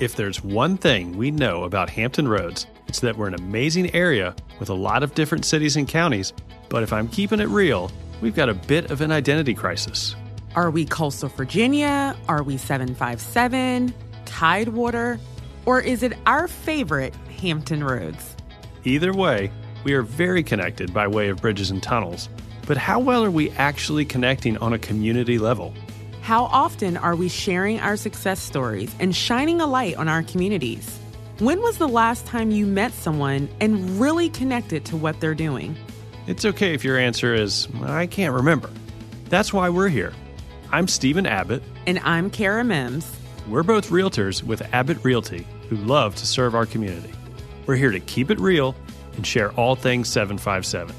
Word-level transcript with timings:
If 0.00 0.16
there's 0.16 0.42
one 0.42 0.78
thing 0.78 1.18
we 1.18 1.30
know 1.30 1.64
about 1.64 1.90
Hampton 1.90 2.26
Roads, 2.26 2.66
it's 2.88 3.00
that 3.00 3.18
we're 3.18 3.28
an 3.28 3.34
amazing 3.34 3.94
area 3.94 4.34
with 4.58 4.70
a 4.70 4.74
lot 4.74 5.02
of 5.02 5.14
different 5.14 5.44
cities 5.44 5.76
and 5.76 5.86
counties. 5.86 6.32
But 6.70 6.82
if 6.82 6.90
I'm 6.90 7.06
keeping 7.06 7.38
it 7.38 7.48
real, 7.48 7.92
we've 8.22 8.34
got 8.34 8.48
a 8.48 8.54
bit 8.54 8.90
of 8.90 9.02
an 9.02 9.12
identity 9.12 9.52
crisis. 9.52 10.16
Are 10.56 10.70
we 10.70 10.86
coastal 10.86 11.28
Virginia? 11.28 12.16
Are 12.28 12.42
we 12.42 12.56
757? 12.56 13.92
Tidewater? 14.24 15.20
Or 15.66 15.82
is 15.82 16.02
it 16.02 16.14
our 16.24 16.48
favorite 16.48 17.14
Hampton 17.38 17.84
Roads? 17.84 18.36
Either 18.84 19.12
way, 19.12 19.52
we 19.84 19.92
are 19.92 20.00
very 20.02 20.42
connected 20.42 20.94
by 20.94 21.08
way 21.08 21.28
of 21.28 21.42
bridges 21.42 21.70
and 21.70 21.82
tunnels. 21.82 22.30
But 22.66 22.78
how 22.78 23.00
well 23.00 23.22
are 23.22 23.30
we 23.30 23.50
actually 23.50 24.06
connecting 24.06 24.56
on 24.56 24.72
a 24.72 24.78
community 24.78 25.38
level? 25.38 25.74
How 26.22 26.44
often 26.44 26.96
are 26.98 27.16
we 27.16 27.28
sharing 27.28 27.80
our 27.80 27.96
success 27.96 28.40
stories 28.40 28.94
and 29.00 29.16
shining 29.16 29.60
a 29.60 29.66
light 29.66 29.96
on 29.96 30.06
our 30.06 30.22
communities? 30.22 30.98
When 31.38 31.60
was 31.60 31.78
the 31.78 31.88
last 31.88 32.26
time 32.26 32.50
you 32.50 32.66
met 32.66 32.92
someone 32.92 33.48
and 33.60 33.98
really 33.98 34.28
connected 34.28 34.84
to 34.86 34.96
what 34.96 35.18
they're 35.18 35.34
doing? 35.34 35.74
It's 36.26 36.44
okay 36.44 36.74
if 36.74 36.84
your 36.84 36.98
answer 36.98 37.34
is, 37.34 37.66
I 37.82 38.06
can't 38.06 38.34
remember. 38.34 38.70
That's 39.30 39.52
why 39.52 39.70
we're 39.70 39.88
here. 39.88 40.12
I'm 40.70 40.86
Stephen 40.86 41.24
Abbitt. 41.24 41.62
And 41.86 41.98
I'm 42.00 42.30
Kara 42.30 42.64
Mims. 42.64 43.10
We're 43.48 43.62
both 43.62 43.88
realtors 43.88 44.42
with 44.42 44.60
Abbitt 44.72 45.02
Realty 45.02 45.46
who 45.70 45.76
love 45.76 46.14
to 46.16 46.26
serve 46.26 46.54
our 46.54 46.66
community. 46.66 47.12
We're 47.66 47.76
here 47.76 47.90
to 47.90 48.00
keep 48.00 48.30
it 48.30 48.38
real 48.38 48.76
and 49.16 49.26
share 49.26 49.52
all 49.52 49.74
things 49.74 50.08
757, 50.10 50.94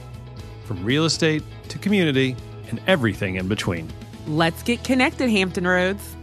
from 0.65 0.83
real 0.83 1.05
estate 1.05 1.43
to 1.69 1.77
community 1.77 2.35
and 2.69 2.81
everything 2.87 3.35
in 3.35 3.47
between. 3.47 3.87
Let's 4.27 4.63
get 4.63 4.83
connected, 4.83 5.29
Hampton 5.29 5.67
Roads. 5.67 6.15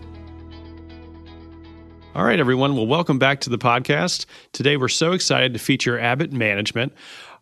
All 2.15 2.25
right, 2.25 2.41
everyone. 2.41 2.75
Well, 2.75 2.87
welcome 2.87 3.19
back 3.19 3.41
to 3.43 3.51
the 3.51 3.59
podcast. 3.59 4.27
Today, 4.53 4.77
we're 4.77 4.89
so 4.89 5.13
excited 5.13 5.53
to 5.53 5.59
feature 5.59 5.99
Abbitt 5.99 6.33
Management, 6.33 6.93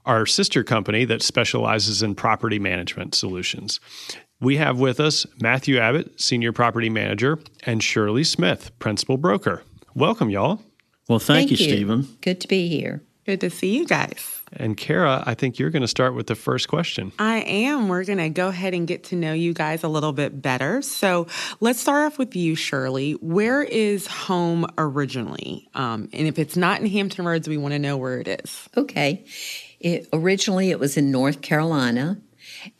our 0.05 0.27
sister 0.27 0.65
company 0.65 1.05
that 1.07 1.23
specializes 1.23 2.03
in 2.03 2.15
property 2.15 2.59
management 2.59 3.15
solutions. 3.15 3.81
We 4.41 4.57
have 4.57 4.79
with 4.79 5.01
us 5.01 5.25
Matthew 5.41 5.77
Abbitt, 5.77 6.21
Senior 6.21 6.53
Property 6.53 6.91
Manager, 6.91 7.39
and 7.65 7.83
Shirley 7.83 8.25
Smith, 8.25 8.71
Principal 8.79 9.17
Broker. 9.17 9.63
Welcome, 9.95 10.29
y'all. 10.29 10.61
Well, 11.09 11.19
thank, 11.19 11.49
Thank 11.49 11.59
you, 11.59 11.65
you. 11.65 11.73
Stephen. 11.73 12.09
Good 12.21 12.41
to 12.41 12.49
be 12.49 12.69
here. 12.69 13.03
Good 13.27 13.41
to 13.41 13.51
see 13.51 13.77
you 13.77 13.87
guys. 13.87 14.41
And 14.53 14.77
Kara, 14.77 15.25
I 15.27 15.35
think 15.35 15.59
you're 15.59 15.71
going 15.71 15.83
to 15.83 15.89
start 15.89 16.15
with 16.15 16.29
the 16.29 16.37
first 16.37 16.69
question. 16.69 17.11
I 17.19 17.39
am. 17.39 17.89
We're 17.89 18.05
going 18.05 18.19
to 18.19 18.29
go 18.29 18.47
ahead 18.47 18.73
and 18.73 18.87
get 18.87 19.03
to 19.05 19.17
know 19.17 19.33
you 19.33 19.53
guys 19.53 19.83
a 19.83 19.89
little 19.89 20.13
bit 20.13 20.41
better. 20.41 20.81
So 20.81 21.27
let's 21.59 21.81
start 21.81 22.07
off 22.07 22.19
with 22.19 22.37
you, 22.37 22.55
Shirley. 22.55 23.15
Where 23.15 23.65
is 23.65 24.07
home 24.07 24.65
originally? 24.79 25.69
Um, 25.75 26.09
and 26.13 26.29
if 26.29 26.39
it's 26.39 26.57
not 26.57 26.81
in 26.81 26.87
Hampton 26.87 27.25
Roads, 27.25 27.49
we 27.49 27.57
want 27.57 27.73
to 27.73 27.81
know 27.81 27.97
where 27.97 28.21
it 28.21 28.29
is. 28.29 28.69
Okay. 28.77 29.25
It, 29.81 30.09
originally, 30.13 30.71
it 30.71 30.79
was 30.79 30.97
in 30.97 31.11
North 31.11 31.43
Carolina. 31.43 32.19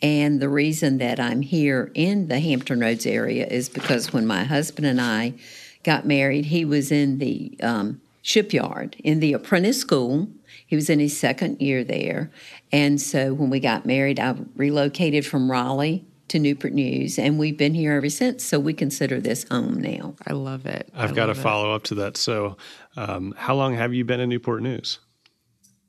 And 0.01 0.39
the 0.39 0.49
reason 0.49 0.99
that 0.99 1.19
I'm 1.19 1.43
here 1.43 1.91
in 1.95 2.29
the 2.29 2.39
Hampton 2.39 2.79
Roads 2.79 3.05
area 3.05 3.49
is 3.49 3.69
because 3.69 4.13
when 4.13 4.27
my 4.27 4.45
husband 4.45 4.87
and 4.87 5.01
I 5.01 5.35
got 5.83 6.07
married, 6.07 6.47
he 6.47 6.65
was 6.65 6.93
in 6.93 7.19
the 7.19 7.57
um, 7.61 8.01
shipyard 8.23 8.97
in 9.05 9.21
the 9.21 9.33
apprentice 9.33 9.81
school. 9.81 10.29
He 10.67 10.75
was 10.77 10.91
in 10.91 10.99
his 10.99 11.17
second 11.19 11.61
year 11.63 11.85
there. 11.85 12.31
And 12.73 13.01
so 13.01 13.33
when 13.33 13.51
we 13.51 13.61
got 13.61 13.87
married, 13.87 14.19
I 14.21 14.35
relocated 14.57 15.25
from 15.25 15.51
Raleigh 15.51 16.05
to 16.29 16.41
Newport 16.41 16.73
News, 16.73 17.21
and 17.21 17.39
we've 17.39 17.57
been 17.57 17.73
here 17.75 17.93
ever 17.93 18.09
since. 18.11 18.43
So 18.43 18.59
we 18.59 18.75
consider 18.75 19.21
this 19.21 19.47
home 19.49 19.81
now. 19.81 20.17
I 20.27 20.33
love 20.33 20.67
it. 20.67 20.89
I've 20.93 21.13
I 21.13 21.15
got 21.15 21.27
to 21.27 21.29
love 21.29 21.39
it. 21.39 21.43
follow 21.43 21.73
up 21.73 21.85
to 21.85 21.95
that. 21.97 22.17
So, 22.17 22.57
um, 22.97 23.33
how 23.37 23.55
long 23.55 23.75
have 23.77 23.95
you 23.95 24.05
been 24.05 24.19
in 24.19 24.29
Newport 24.29 24.61
News? 24.63 24.99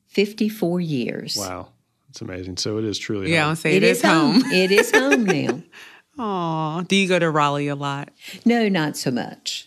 54 0.08 0.80
years. 0.80 1.38
Wow, 1.38 1.70
that's 2.08 2.22
amazing. 2.22 2.58
So, 2.58 2.78
it 2.78 2.86
is 2.86 2.98
truly 3.00 3.31
Yeah, 3.31 3.42
home. 3.44 3.50
I'll 3.50 3.55
say 3.55 3.75
it 3.77 3.83
is 3.83 4.02
home. 4.02 4.42
it 4.45 4.71
is 4.71 4.92
home 4.92 5.23
now. 5.26 5.61
Aw, 6.20 6.82
do 6.82 6.95
you 6.95 7.08
go 7.08 7.20
to 7.20 7.30
Raleigh 7.30 7.67
a 7.67 7.76
lot? 7.76 8.09
No, 8.45 8.67
not 8.70 8.98
so 8.98 9.11
much. 9.11 9.67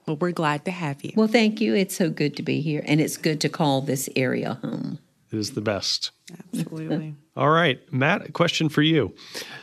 Gotcha. 0.00 0.10
Well, 0.10 0.16
we're 0.16 0.32
glad 0.32 0.64
to 0.64 0.70
have 0.70 1.04
you. 1.04 1.12
Well, 1.16 1.28
thank 1.28 1.60
you. 1.60 1.74
It's 1.74 1.96
so 1.96 2.10
good 2.10 2.36
to 2.36 2.42
be 2.42 2.60
here, 2.60 2.82
and 2.86 3.00
it's 3.00 3.16
good 3.16 3.40
to 3.42 3.48
call 3.48 3.80
this 3.80 4.08
area 4.16 4.54
home. 4.62 4.98
It 5.32 5.38
is 5.38 5.52
the 5.52 5.60
best. 5.60 6.10
Absolutely. 6.52 7.14
All 7.36 7.50
right, 7.50 7.80
Matt, 7.92 8.28
a 8.28 8.32
question 8.32 8.68
for 8.68 8.82
you. 8.82 9.14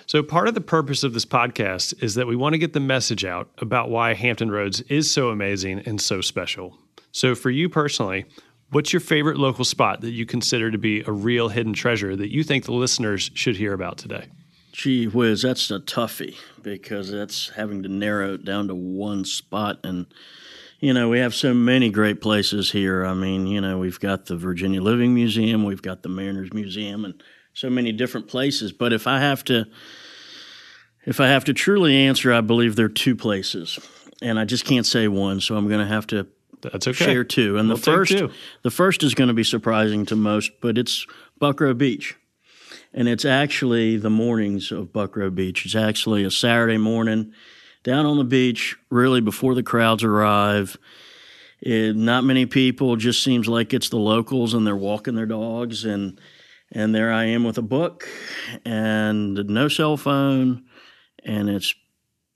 So, 0.05 0.23
part 0.23 0.47
of 0.47 0.53
the 0.53 0.61
purpose 0.61 1.03
of 1.03 1.13
this 1.13 1.25
podcast 1.25 2.01
is 2.01 2.15
that 2.15 2.27
we 2.27 2.35
want 2.35 2.53
to 2.53 2.57
get 2.57 2.73
the 2.73 2.79
message 2.79 3.25
out 3.25 3.49
about 3.57 3.89
why 3.89 4.13
Hampton 4.13 4.49
Roads 4.49 4.81
is 4.81 5.11
so 5.11 5.29
amazing 5.29 5.79
and 5.85 5.99
so 5.99 6.21
special. 6.21 6.77
So, 7.11 7.35
for 7.35 7.49
you 7.49 7.67
personally, 7.67 8.25
what's 8.71 8.93
your 8.93 8.99
favorite 9.01 9.37
local 9.37 9.65
spot 9.65 10.01
that 10.01 10.11
you 10.11 10.25
consider 10.25 10.71
to 10.71 10.77
be 10.77 11.03
a 11.05 11.11
real 11.11 11.49
hidden 11.49 11.73
treasure 11.73 12.15
that 12.15 12.31
you 12.31 12.43
think 12.43 12.65
the 12.65 12.73
listeners 12.73 13.29
should 13.33 13.57
hear 13.57 13.73
about 13.73 13.97
today? 13.97 14.27
Gee 14.77 15.07
whiz, 15.07 15.41
that's 15.41 15.71
a 15.71 15.79
toughie 15.79 16.35
because 16.61 17.09
that's 17.09 17.49
having 17.49 17.81
to 17.81 17.89
narrow 17.89 18.35
it 18.35 18.45
down 18.45 18.67
to 18.67 18.75
one 18.75 19.25
spot. 19.25 19.79
And, 19.83 20.05
you 20.79 20.93
know, 20.93 21.09
we 21.09 21.17
have 21.17 21.33
so 21.33 21.51
many 21.51 21.89
great 21.89 22.21
places 22.21 22.71
here. 22.71 23.03
I 23.03 23.15
mean, 23.15 23.47
you 23.47 23.59
know, 23.59 23.79
we've 23.79 23.99
got 23.99 24.27
the 24.27 24.37
Virginia 24.37 24.79
Living 24.79 25.15
Museum, 25.15 25.63
we've 25.63 25.81
got 25.81 26.03
the 26.03 26.09
Mariners 26.09 26.53
Museum, 26.53 27.05
and 27.05 27.23
so 27.53 27.71
many 27.71 27.91
different 27.91 28.27
places. 28.27 28.71
But 28.71 28.93
if 28.93 29.07
I 29.07 29.19
have 29.19 29.43
to, 29.45 29.65
if 31.07 31.19
I 31.19 31.25
have 31.29 31.45
to 31.45 31.55
truly 31.55 31.95
answer, 31.95 32.31
I 32.31 32.41
believe 32.41 32.75
there 32.75 32.85
are 32.85 32.89
two 32.89 33.15
places. 33.15 33.79
And 34.21 34.37
I 34.37 34.45
just 34.45 34.63
can't 34.63 34.85
say 34.85 35.07
one, 35.07 35.41
so 35.41 35.55
I'm 35.57 35.67
going 35.67 35.79
to 35.79 35.91
have 35.91 36.05
to 36.07 36.27
That's 36.61 36.87
okay. 36.87 37.03
share 37.05 37.23
two. 37.23 37.57
And 37.57 37.67
We'll 37.67 37.77
the 37.77 37.83
first, 37.83 38.11
two. 38.11 38.29
the 38.61 38.69
first 38.69 39.01
is 39.01 39.15
going 39.15 39.29
to 39.29 39.33
be 39.33 39.43
surprising 39.43 40.05
to 40.05 40.15
most, 40.15 40.51
but 40.61 40.77
it's 40.77 41.07
Buckroe 41.41 41.75
Beach, 41.75 42.15
and 42.97 43.07
it's 43.07 43.25
actually 43.25 43.95
the 43.97 44.09
mornings 44.09 44.71
of 44.71 44.91
Buckroe 44.91 45.29
Beach. 45.29 45.67
It's 45.67 45.75
actually 45.75 46.23
a 46.23 46.31
Saturday 46.31 46.79
morning 46.79 47.31
down 47.83 48.07
on 48.07 48.17
the 48.17 48.23
beach, 48.23 48.75
really 48.89 49.21
before 49.21 49.53
the 49.53 49.61
crowds 49.61 50.03
arrive. 50.03 50.77
It, 51.61 51.95
not 51.95 52.23
many 52.23 52.47
people. 52.47 52.95
Just 52.95 53.21
seems 53.21 53.47
like 53.47 53.71
it's 53.71 53.89
the 53.89 53.97
locals, 53.99 54.55
and 54.55 54.65
they're 54.65 54.75
walking 54.75 55.13
their 55.13 55.27
dogs, 55.27 55.85
and 55.85 56.19
and 56.71 56.95
there 56.95 57.13
I 57.13 57.25
am 57.25 57.43
with 57.43 57.59
a 57.59 57.61
book 57.61 58.09
and 58.65 59.35
no 59.47 59.67
cell 59.67 59.95
phone, 59.95 60.65
and 61.23 61.51
it's 61.51 61.75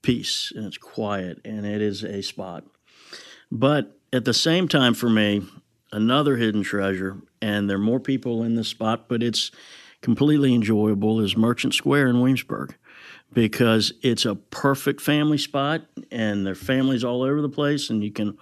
peace 0.04 0.54
and 0.56 0.68
it's 0.68 0.78
quiet, 0.78 1.42
and 1.44 1.66
it 1.66 1.82
is 1.82 2.04
a 2.04 2.22
spot. 2.22 2.66
But 3.52 4.00
at 4.14 4.26
the 4.26 4.34
same 4.34 4.68
time, 4.68 4.94
for 4.94 5.10
me, 5.10 5.42
another 5.92 6.38
hidden 6.38 6.62
treasure, 6.62 7.18
and 7.42 7.68
there 7.68 7.78
are 7.78 7.80
more 7.80 8.00
people 8.00 8.44
in 8.44 8.54
this 8.54 8.68
spot, 8.68 9.10
but 9.10 9.24
it's 9.24 9.50
completely 10.02 10.54
enjoyable, 10.54 11.20
is 11.20 11.38
Merchant 11.38 11.74
Square 11.74 12.08
in 12.08 12.20
Williamsburg 12.20 12.76
because 13.34 13.94
it's 14.02 14.26
a 14.26 14.36
perfect 14.36 15.02
family 15.02 15.38
spot, 15.38 15.82
and 16.12 16.46
there 16.46 16.54
are 16.54 16.56
families 16.56 17.04
all 17.04 17.24
over 17.24 17.42
the 17.42 17.50
place, 17.50 17.90
and 17.90 18.04
you 18.04 18.12
can 18.12 18.38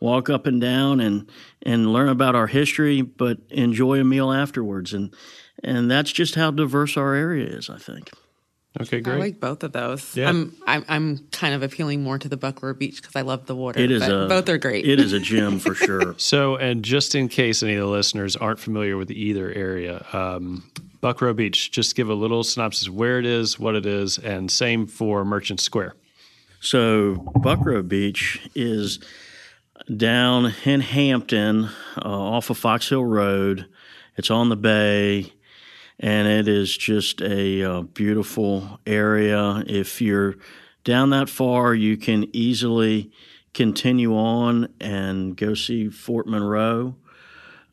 walk 0.00 0.28
up 0.28 0.46
and 0.46 0.60
down 0.60 1.00
and 1.00 1.30
and 1.62 1.92
learn 1.92 2.08
about 2.08 2.34
our 2.34 2.46
history, 2.46 3.02
but 3.02 3.38
enjoy 3.50 4.00
a 4.00 4.04
meal 4.04 4.32
afterwards, 4.32 4.92
and 4.92 5.14
and 5.62 5.90
that's 5.90 6.12
just 6.12 6.34
how 6.34 6.50
diverse 6.50 6.96
our 6.96 7.14
area 7.14 7.46
is. 7.46 7.70
I 7.70 7.78
think. 7.78 8.10
Okay, 8.80 9.00
great 9.00 9.14
I 9.14 9.18
like 9.18 9.40
both 9.40 9.62
of 9.62 9.70
those. 9.70 10.16
Yeah. 10.16 10.28
I'm, 10.28 10.52
I'm 10.66 10.84
I'm 10.88 11.18
kind 11.30 11.54
of 11.54 11.62
appealing 11.62 12.02
more 12.02 12.18
to 12.18 12.28
the 12.28 12.36
Buckroe 12.36 12.76
Beach 12.76 13.00
because 13.00 13.14
I 13.14 13.20
love 13.20 13.46
the 13.46 13.54
water. 13.54 13.78
It 13.78 13.92
is 13.92 14.00
but 14.00 14.10
a 14.10 14.26
both 14.26 14.48
are 14.48 14.58
great. 14.58 14.84
It 14.84 14.98
is 14.98 15.12
a 15.12 15.20
gem 15.20 15.60
for 15.60 15.74
sure. 15.76 16.16
So, 16.18 16.56
and 16.56 16.84
just 16.84 17.14
in 17.14 17.28
case 17.28 17.62
any 17.62 17.74
of 17.74 17.80
the 17.80 17.86
listeners 17.86 18.34
aren't 18.34 18.58
familiar 18.58 18.96
with 18.96 19.12
either 19.12 19.48
area, 19.52 20.04
um, 20.12 20.68
Buckroe 21.04 21.36
Beach, 21.36 21.70
just 21.70 21.96
give 21.96 22.08
a 22.08 22.14
little 22.14 22.42
synopsis 22.42 22.88
of 22.88 22.94
where 22.94 23.18
it 23.18 23.26
is, 23.26 23.58
what 23.58 23.74
it 23.74 23.84
is, 23.84 24.16
and 24.16 24.50
same 24.50 24.86
for 24.86 25.22
Merchant 25.22 25.60
Square. 25.60 25.96
So 26.60 27.16
Buckroe 27.16 27.86
Beach 27.86 28.48
is 28.54 29.00
down 29.94 30.54
in 30.64 30.80
Hampton, 30.80 31.66
uh, 31.98 32.08
off 32.08 32.48
of 32.48 32.56
Fox 32.56 32.88
Hill 32.88 33.04
Road. 33.04 33.66
It's 34.16 34.30
on 34.30 34.48
the 34.48 34.56
bay, 34.56 35.34
and 36.00 36.26
it 36.26 36.48
is 36.48 36.74
just 36.74 37.20
a 37.20 37.62
uh, 37.62 37.82
beautiful 37.82 38.80
area. 38.86 39.62
If 39.66 40.00
you're 40.00 40.36
down 40.84 41.10
that 41.10 41.28
far, 41.28 41.74
you 41.74 41.98
can 41.98 42.34
easily 42.34 43.12
continue 43.52 44.16
on 44.16 44.68
and 44.80 45.36
go 45.36 45.52
see 45.52 45.90
Fort 45.90 46.26
Monroe. 46.26 46.96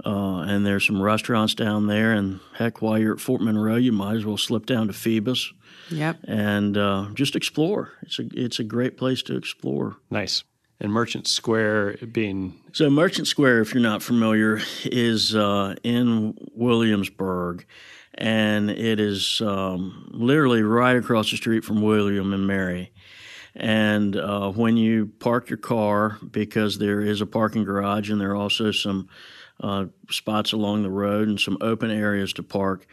Uh, 0.05 0.39
and 0.41 0.65
there's 0.65 0.85
some 0.85 1.01
restaurants 1.01 1.53
down 1.53 1.87
there. 1.87 2.11
And 2.13 2.39
heck, 2.55 2.81
while 2.81 2.97
you're 2.97 3.13
at 3.13 3.19
Fort 3.19 3.41
Monroe, 3.41 3.75
you 3.75 3.91
might 3.91 4.15
as 4.15 4.25
well 4.25 4.37
slip 4.37 4.65
down 4.65 4.87
to 4.87 4.93
Phoebus 4.93 5.53
Yep. 5.89 6.17
and 6.23 6.77
uh, 6.77 7.07
just 7.13 7.35
explore. 7.35 7.91
It's 8.01 8.17
a 8.19 8.23
it's 8.33 8.59
a 8.59 8.63
great 8.63 8.97
place 8.97 9.21
to 9.23 9.35
explore. 9.35 9.97
Nice. 10.09 10.43
And 10.79 10.91
Merchant 10.91 11.27
Square 11.27 11.97
being 12.11 12.59
So 12.73 12.89
Merchant 12.89 13.27
Square, 13.27 13.61
if 13.61 13.73
you're 13.73 13.83
not 13.83 14.01
familiar, 14.01 14.59
is 14.85 15.35
uh, 15.35 15.75
in 15.83 16.35
Williamsburg, 16.55 17.65
and 18.15 18.71
it 18.71 18.99
is 18.99 19.41
um, 19.41 20.09
literally 20.11 20.63
right 20.63 20.95
across 20.95 21.29
the 21.29 21.37
street 21.37 21.63
from 21.63 21.81
William 21.83 22.33
and 22.33 22.47
Mary. 22.47 22.91
And 23.55 24.15
uh, 24.15 24.49
when 24.51 24.77
you 24.77 25.11
park 25.19 25.49
your 25.49 25.57
car, 25.57 26.17
because 26.31 26.77
there 26.79 27.01
is 27.01 27.21
a 27.21 27.25
parking 27.25 27.63
garage 27.65 28.09
and 28.09 28.19
there 28.19 28.31
are 28.31 28.35
also 28.35 28.71
some 28.71 29.07
uh, 29.61 29.85
spots 30.09 30.51
along 30.51 30.83
the 30.83 30.89
road 30.89 31.27
and 31.27 31.39
some 31.39 31.57
open 31.61 31.91
areas 31.91 32.33
to 32.33 32.43
park, 32.43 32.85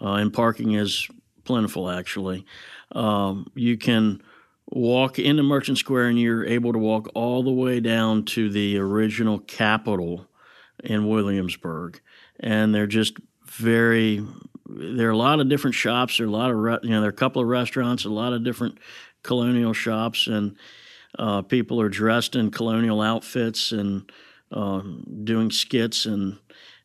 uh, 0.00 0.14
and 0.14 0.32
parking 0.32 0.72
is 0.72 1.08
plentiful 1.44 1.90
actually. 1.90 2.44
Um, 2.92 3.50
you 3.54 3.76
can 3.76 4.22
walk 4.70 5.18
into 5.18 5.42
Merchant 5.42 5.78
Square 5.78 6.08
and 6.08 6.18
you're 6.18 6.44
able 6.44 6.72
to 6.72 6.78
walk 6.78 7.10
all 7.14 7.42
the 7.42 7.52
way 7.52 7.80
down 7.80 8.24
to 8.24 8.50
the 8.50 8.78
original 8.78 9.38
Capitol 9.38 10.26
in 10.82 11.08
Williamsburg. 11.08 12.00
And 12.40 12.74
they're 12.74 12.86
just 12.86 13.16
very, 13.46 14.24
there 14.66 15.08
are 15.08 15.12
a 15.12 15.16
lot 15.16 15.40
of 15.40 15.48
different 15.48 15.74
shops. 15.74 16.18
There 16.18 16.26
are 16.26 16.30
a 16.30 16.32
lot 16.32 16.50
of, 16.50 16.84
you 16.84 16.90
know, 16.90 17.00
there 17.00 17.08
are 17.08 17.12
a 17.12 17.12
couple 17.12 17.42
of 17.42 17.48
restaurants, 17.48 18.04
a 18.04 18.10
lot 18.10 18.32
of 18.32 18.42
different 18.42 18.78
colonial 19.22 19.72
shops, 19.72 20.26
and 20.26 20.56
uh, 21.18 21.42
people 21.42 21.80
are 21.80 21.88
dressed 21.88 22.34
in 22.34 22.50
colonial 22.50 23.00
outfits 23.00 23.70
and 23.70 24.10
uh, 24.54 24.82
doing 25.24 25.50
skits. 25.50 26.06
And 26.06 26.38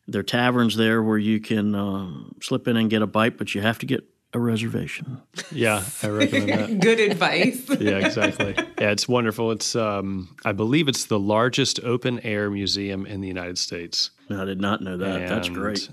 there 0.06 0.20
are 0.20 0.24
taverns 0.24 0.76
there 0.76 1.02
where 1.02 1.18
you 1.18 1.40
can 1.40 1.74
uh, 1.74 2.10
slip 2.42 2.68
in 2.68 2.76
and 2.76 2.90
get 2.90 3.00
a 3.00 3.06
bite, 3.06 3.38
but 3.38 3.54
you 3.54 3.62
have 3.62 3.78
to 3.78 3.86
get 3.86 4.04
a 4.32 4.38
reservation. 4.38 5.20
Yeah, 5.50 5.82
I 6.02 6.08
recommend 6.08 6.48
that. 6.50 6.80
Good 6.80 7.00
advice. 7.00 7.68
yeah, 7.80 7.98
exactly. 7.98 8.54
Yeah, 8.78 8.90
it's 8.90 9.08
wonderful. 9.08 9.50
It's 9.50 9.74
um, 9.74 10.36
I 10.44 10.52
believe 10.52 10.88
it's 10.88 11.06
the 11.06 11.18
largest 11.18 11.80
open 11.82 12.20
air 12.20 12.50
museum 12.50 13.06
in 13.06 13.20
the 13.20 13.28
United 13.28 13.58
States. 13.58 14.10
I 14.30 14.44
did 14.44 14.60
not 14.60 14.82
know 14.82 14.96
that. 14.98 15.28
That's 15.28 15.48
great. 15.48 15.88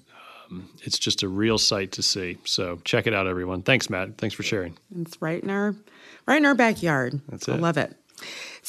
Um, 0.49 0.69
it's 0.83 0.99
just 0.99 1.23
a 1.23 1.27
real 1.27 1.57
sight 1.57 1.93
to 1.93 2.03
see. 2.03 2.37
So 2.45 2.79
check 2.85 3.07
it 3.07 3.13
out, 3.13 3.27
everyone. 3.27 3.63
Thanks, 3.63 3.89
Matt. 3.89 4.17
Thanks 4.17 4.35
for 4.35 4.43
sharing. 4.43 4.77
It's 4.95 5.21
right 5.21 5.41
in 5.41 5.49
our 5.49 5.75
right 6.27 6.37
in 6.37 6.45
our 6.45 6.55
backyard. 6.55 7.19
That's 7.29 7.47
it. 7.47 7.53
I 7.53 7.57
love 7.57 7.77
it. 7.77 7.95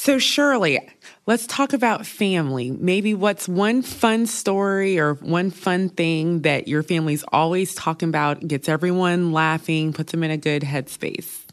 So 0.01 0.17
Shirley, 0.17 0.79
let's 1.25 1.45
talk 1.45 1.73
about 1.73 2.05
family. 2.05 2.71
Maybe 2.71 3.13
what's 3.13 3.49
one 3.49 3.81
fun 3.81 4.27
story 4.27 4.97
or 4.97 5.15
one 5.15 5.51
fun 5.51 5.89
thing 5.89 6.43
that 6.43 6.69
your 6.69 6.83
family's 6.83 7.25
always 7.33 7.75
talking 7.75 8.07
about, 8.07 8.47
gets 8.47 8.69
everyone 8.69 9.33
laughing, 9.33 9.91
puts 9.91 10.13
them 10.13 10.23
in 10.23 10.31
a 10.31 10.37
good 10.37 10.61
headspace. 10.61 11.48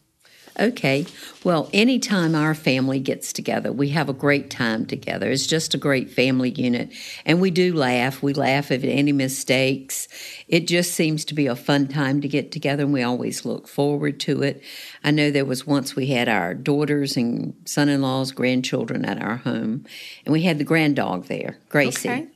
Okay. 0.58 1.04
Well, 1.44 1.68
anytime 1.74 2.34
our 2.34 2.54
family 2.54 2.98
gets 2.98 3.32
together, 3.32 3.70
we 3.72 3.90
have 3.90 4.08
a 4.08 4.14
great 4.14 4.48
time 4.48 4.86
together. 4.86 5.30
It's 5.30 5.46
just 5.46 5.74
a 5.74 5.78
great 5.78 6.10
family 6.10 6.50
unit. 6.50 6.92
And 7.26 7.40
we 7.40 7.50
do 7.50 7.74
laugh. 7.74 8.22
We 8.22 8.32
laugh 8.32 8.70
at 8.70 8.82
any 8.82 9.12
mistakes. 9.12 10.08
It 10.48 10.66
just 10.66 10.94
seems 10.94 11.24
to 11.26 11.34
be 11.34 11.46
a 11.46 11.56
fun 11.56 11.88
time 11.88 12.22
to 12.22 12.28
get 12.28 12.52
together, 12.52 12.84
and 12.84 12.92
we 12.92 13.02
always 13.02 13.44
look 13.44 13.68
forward 13.68 14.18
to 14.20 14.42
it. 14.42 14.62
I 15.04 15.10
know 15.10 15.30
there 15.30 15.44
was 15.44 15.66
once 15.66 15.94
we 15.94 16.06
had 16.06 16.28
our 16.28 16.54
daughters 16.54 17.16
and 17.16 17.54
son 17.66 17.88
in 17.90 18.00
laws, 18.00 18.32
grandchildren 18.32 19.04
at 19.04 19.20
our 19.20 19.36
home, 19.36 19.84
and 20.24 20.32
we 20.32 20.42
had 20.42 20.58
the 20.58 20.64
grand 20.64 20.96
dog 20.96 21.26
there, 21.26 21.58
Gracie. 21.68 22.08
Okay. 22.08 22.28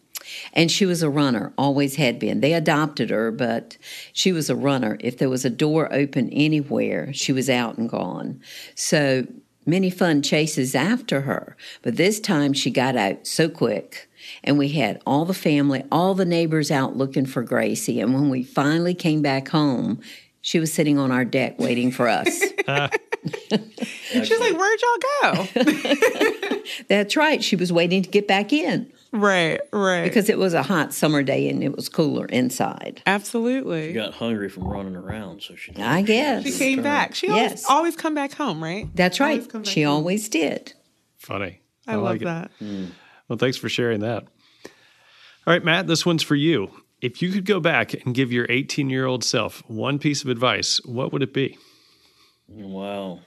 And 0.53 0.71
she 0.71 0.87
was 0.87 1.03
a 1.03 1.11
runner, 1.11 1.53
always 1.57 1.97
had 1.97 2.19
been. 2.19 2.41
They 2.41 2.53
adopted 2.55 3.11
her, 3.11 3.31
but 3.31 3.77
she 4.13 4.33
was 4.33 4.51
a 4.51 4.57
runner. 4.57 4.97
If 5.01 5.19
there 5.19 5.31
was 5.31 5.45
a 5.45 5.51
door 5.51 5.93
open 5.93 6.31
anywhere, 6.31 7.13
she 7.13 7.33
was 7.33 7.49
out 7.49 7.79
and 7.79 7.89
gone. 7.89 8.41
So 8.75 9.27
many 9.67 9.91
fun 9.91 10.23
chases 10.23 10.75
after 10.75 11.23
her. 11.23 11.57
But 11.83 11.97
this 11.97 12.21
time 12.21 12.53
she 12.53 12.71
got 12.71 12.97
out 12.97 13.27
so 13.27 13.49
quick. 13.49 14.09
And 14.45 14.59
we 14.59 14.69
had 14.69 15.03
all 15.07 15.25
the 15.25 15.35
family, 15.35 15.83
all 15.91 16.15
the 16.15 16.25
neighbors 16.25 16.71
out 16.71 16.97
looking 16.97 17.27
for 17.27 17.43
Gracie. 17.43 18.01
And 18.01 18.15
when 18.15 18.29
we 18.29 18.43
finally 18.43 18.95
came 18.95 19.23
back 19.23 19.49
home, 19.49 20.01
she 20.43 20.59
was 20.59 20.73
sitting 20.73 20.99
on 20.99 21.11
our 21.11 21.25
deck 21.25 21.59
waiting 21.59 21.91
for 21.91 22.09
us. 22.09 22.29
She's 24.11 24.41
like, 24.41 24.57
Where'd 24.57 24.81
y'all 24.83 25.35
go? 25.35 25.49
That's 26.89 27.17
right. 27.17 27.43
She 27.43 27.57
was 27.57 27.73
waiting 27.73 28.03
to 28.03 28.09
get 28.09 28.27
back 28.27 28.53
in 28.53 28.91
right, 29.13 29.61
right. 29.73 30.05
because 30.05 30.29
it 30.29 30.39
was 30.39 30.55
a 30.55 30.63
hot 30.63 30.93
summer 30.95 31.23
day 31.23 31.49
and 31.49 31.63
it 31.63 31.75
was 31.75 31.89
cooler 31.89 32.27
inside. 32.27 33.03
Absolutely. 33.07 33.89
She 33.89 33.93
got 33.95 34.15
hungry 34.15 34.49
from 34.49 34.65
running 34.69 34.97
around, 34.97 35.43
so 35.43 35.55
she. 35.57 35.75
I 35.77 36.03
guess. 36.03 36.45
She 36.45 36.53
came 36.53 36.83
back. 36.83 37.15
She 37.15 37.27
Yes. 37.29 37.65
always, 37.65 37.65
always 37.67 37.97
come 37.97 38.15
back 38.15 38.33
home, 38.33 38.63
right? 38.63 38.89
That's 38.95 39.21
right. 39.21 39.47
Always 39.55 39.69
She 39.69 39.83
home. 39.83 39.95
always 39.97 40.29
did. 40.29 40.73
Funny. 41.19 41.61
I, 41.87 41.95
love 41.97 42.05
like 42.05 42.23
it. 42.23 42.25
that. 42.27 42.51
Hmm. 42.59 42.85
Well, 43.29 43.39
thanks 43.39 43.57
for 43.57 43.69
sharing 43.69 44.01
that. 44.01 44.25
All 45.47 45.53
right, 45.55 45.65
Matt, 45.65 45.87
this 45.87 46.05
one's 46.07 46.23
for 46.23 46.35
you. 46.37 46.71
If 47.01 47.23
you 47.23 47.31
could 47.33 47.47
go 47.47 47.61
back 47.61 47.95
and 48.05 48.15
give 48.15 48.31
your 48.31 48.47
18 48.51 48.91
year 48.91 49.07
old 49.07 49.25
self 49.25 49.63
one 49.69 49.99
piece 49.99 50.23
of 50.23 50.29
advice, 50.29 50.81
what 50.85 51.13
would 51.13 51.23
it 51.23 51.33
be? 51.33 51.57
Wow. 52.49 53.21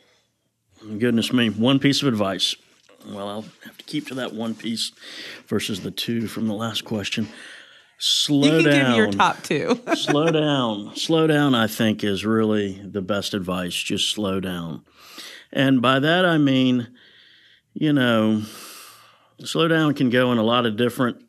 Goodness 0.99 1.31
me. 1.33 1.49
One 1.49 1.79
piece 1.79 2.01
of 2.01 2.07
advice. 2.07 2.55
Well, 3.07 3.27
I'll 3.27 3.45
have 3.65 3.77
to 3.77 3.83
keep 3.85 4.07
to 4.07 4.15
that 4.15 4.33
one 4.33 4.55
piece 4.55 4.91
versus 5.47 5.81
the 5.81 5.91
two 5.91 6.27
from 6.27 6.47
the 6.47 6.53
last 6.53 6.85
question. 6.85 7.27
Slow 7.99 8.57
You 8.57 8.63
can 8.63 8.71
down. 8.71 8.89
give 8.91 8.97
your 8.97 9.11
top 9.11 9.43
two. 9.43 9.79
slow 9.95 10.31
down. 10.31 10.95
Slow 10.95 11.27
down, 11.27 11.55
I 11.55 11.67
think, 11.67 12.03
is 12.03 12.25
really 12.25 12.81
the 12.83 13.01
best 13.01 13.33
advice. 13.33 13.73
Just 13.75 14.09
slow 14.11 14.39
down. 14.39 14.83
And 15.51 15.81
by 15.81 15.99
that, 15.99 16.25
I 16.25 16.37
mean, 16.37 16.87
you 17.73 17.93
know, 17.93 18.41
slow 19.43 19.67
down 19.67 19.93
can 19.93 20.09
go 20.09 20.31
in 20.31 20.37
a 20.37 20.43
lot 20.43 20.65
of 20.65 20.75
different 20.75 21.23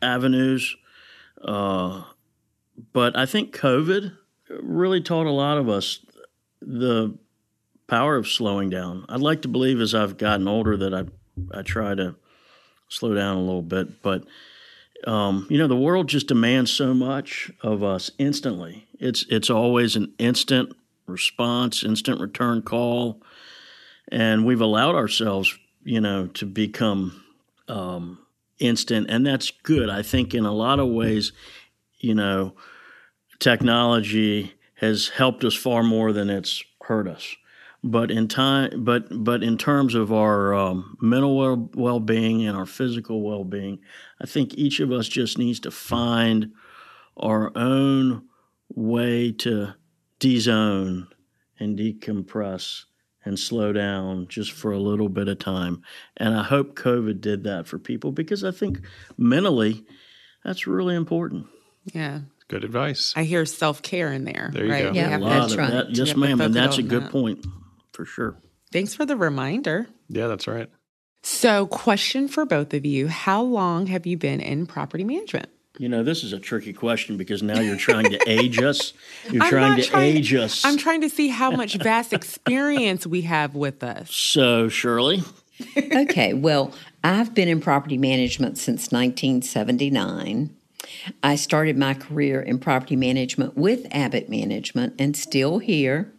avenues. 0.00 0.76
Uh, 1.42 2.04
but 2.92 3.16
I 3.16 3.26
think 3.26 3.54
COVID 3.56 4.16
really 4.62 5.00
taught 5.00 5.26
a 5.26 5.30
lot 5.30 5.58
of 5.58 5.68
us 5.68 5.98
the 6.60 7.18
power 7.92 8.16
of 8.16 8.26
slowing 8.26 8.70
down. 8.70 9.04
I'd 9.10 9.20
like 9.20 9.42
to 9.42 9.48
believe 9.48 9.78
as 9.78 9.94
I've 9.94 10.16
gotten 10.16 10.48
older 10.48 10.78
that 10.78 10.94
I, 10.94 11.04
I 11.52 11.60
try 11.60 11.94
to 11.94 12.14
slow 12.88 13.12
down 13.12 13.36
a 13.36 13.42
little 13.42 13.60
bit, 13.60 14.00
but 14.00 14.24
um, 15.06 15.46
you 15.50 15.58
know 15.58 15.66
the 15.66 15.76
world 15.76 16.08
just 16.08 16.26
demands 16.26 16.70
so 16.70 16.94
much 16.94 17.50
of 17.60 17.84
us 17.84 18.10
instantly. 18.16 18.86
It's 18.98 19.26
it's 19.28 19.50
always 19.50 19.94
an 19.94 20.14
instant 20.18 20.74
response 21.06 21.84
instant 21.84 22.18
return 22.18 22.62
call 22.62 23.20
and 24.10 24.46
we've 24.46 24.62
allowed 24.62 24.94
ourselves 24.94 25.58
you 25.82 26.00
know 26.00 26.28
to 26.28 26.46
become 26.46 27.22
um, 27.68 28.18
instant 28.58 29.10
and 29.10 29.26
that's 29.26 29.50
good. 29.50 29.90
I 29.90 30.00
think 30.00 30.32
in 30.32 30.46
a 30.46 30.54
lot 30.54 30.80
of 30.80 30.88
ways 30.88 31.32
you 31.98 32.14
know 32.14 32.54
technology 33.38 34.54
has 34.76 35.08
helped 35.08 35.44
us 35.44 35.54
far 35.54 35.82
more 35.82 36.14
than 36.14 36.30
it's 36.30 36.64
hurt 36.80 37.06
us 37.06 37.36
but 37.84 38.10
in 38.10 38.28
time 38.28 38.84
but 38.84 39.06
but 39.24 39.42
in 39.42 39.58
terms 39.58 39.94
of 39.94 40.12
our 40.12 40.54
um, 40.54 40.96
mental 41.00 41.36
well, 41.36 41.70
well-being 41.74 42.46
and 42.46 42.56
our 42.56 42.66
physical 42.66 43.22
well-being 43.22 43.78
i 44.20 44.26
think 44.26 44.54
each 44.54 44.80
of 44.80 44.92
us 44.92 45.08
just 45.08 45.38
needs 45.38 45.58
to 45.60 45.70
find 45.70 46.52
our 47.16 47.50
own 47.56 48.22
way 48.74 49.32
to 49.32 49.74
de-zone 50.18 51.08
and 51.58 51.78
decompress 51.78 52.84
and 53.24 53.38
slow 53.38 53.72
down 53.72 54.26
just 54.28 54.52
for 54.52 54.72
a 54.72 54.78
little 54.78 55.08
bit 55.08 55.28
of 55.28 55.38
time 55.38 55.82
and 56.16 56.34
i 56.34 56.42
hope 56.42 56.76
covid 56.76 57.20
did 57.20 57.44
that 57.44 57.66
for 57.66 57.78
people 57.78 58.12
because 58.12 58.44
i 58.44 58.50
think 58.50 58.80
mentally 59.18 59.84
that's 60.44 60.66
really 60.66 60.94
important 60.94 61.46
yeah. 61.84 62.20
Good 62.46 62.62
advice. 62.64 63.12
I 63.16 63.24
hear 63.24 63.44
self 63.44 63.82
care 63.82 64.12
in 64.12 64.24
there. 64.24 64.50
There 64.52 64.66
you 64.66 64.70
right? 64.70 64.82
go. 64.84 64.90
We 64.92 64.98
Yeah, 64.98 65.08
have 65.08 65.20
a 65.20 65.24
lot 65.24 65.40
that's 65.40 65.52
of 65.54 65.58
right. 65.58 65.70
that 65.70 65.96
yes 65.96 66.14
ma'am 66.14 66.40
and 66.40 66.54
that's 66.54 66.78
a 66.78 66.82
good 66.82 67.04
that. 67.04 67.10
point 67.10 67.44
for 67.92 68.04
sure 68.04 68.36
Thanks 68.72 68.94
for 68.94 69.04
the 69.04 69.16
reminder. 69.16 69.86
Yeah, 70.08 70.26
that's 70.26 70.48
right. 70.48 70.70
So, 71.22 71.66
question 71.66 72.26
for 72.26 72.44
both 72.44 72.74
of 72.74 72.84
you 72.84 73.06
How 73.06 73.42
long 73.42 73.86
have 73.86 74.06
you 74.06 74.16
been 74.16 74.40
in 74.40 74.66
property 74.66 75.04
management? 75.04 75.50
You 75.78 75.88
know, 75.88 76.02
this 76.02 76.24
is 76.24 76.32
a 76.32 76.38
tricky 76.38 76.72
question 76.72 77.16
because 77.16 77.42
now 77.42 77.60
you're 77.60 77.76
trying 77.76 78.10
to 78.10 78.18
age 78.26 78.60
us. 78.60 78.92
You're 79.30 79.42
I'm 79.42 79.48
trying 79.48 79.78
not 79.78 79.86
to 79.86 79.98
age 79.98 80.34
us. 80.34 80.64
I'm 80.66 80.76
trying 80.76 81.00
to 81.00 81.08
see 81.08 81.28
how 81.28 81.50
much 81.50 81.74
vast 81.82 82.12
experience 82.12 83.06
we 83.06 83.22
have 83.22 83.54
with 83.54 83.82
us. 83.82 84.14
so, 84.14 84.68
Shirley, 84.68 85.22
okay, 85.76 86.34
well, 86.34 86.74
I've 87.02 87.34
been 87.34 87.48
in 87.48 87.60
property 87.60 87.96
management 87.96 88.58
since 88.58 88.92
1979. 88.92 90.54
I 91.22 91.36
started 91.36 91.78
my 91.78 91.94
career 91.94 92.42
in 92.42 92.58
property 92.58 92.96
management 92.96 93.56
with 93.56 93.88
Abbitt 93.90 94.28
Management 94.28 94.94
and 94.98 95.16
still 95.16 95.58
here. 95.58 96.12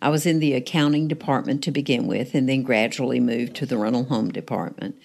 I 0.00 0.08
was 0.08 0.26
in 0.26 0.38
the 0.38 0.54
accounting 0.54 1.08
department 1.08 1.62
to 1.64 1.70
begin 1.70 2.06
with 2.06 2.34
and 2.34 2.48
then 2.48 2.62
gradually 2.62 3.20
moved 3.20 3.54
to 3.56 3.66
the 3.66 3.76
rental 3.76 4.04
home 4.04 4.30
department 4.30 4.96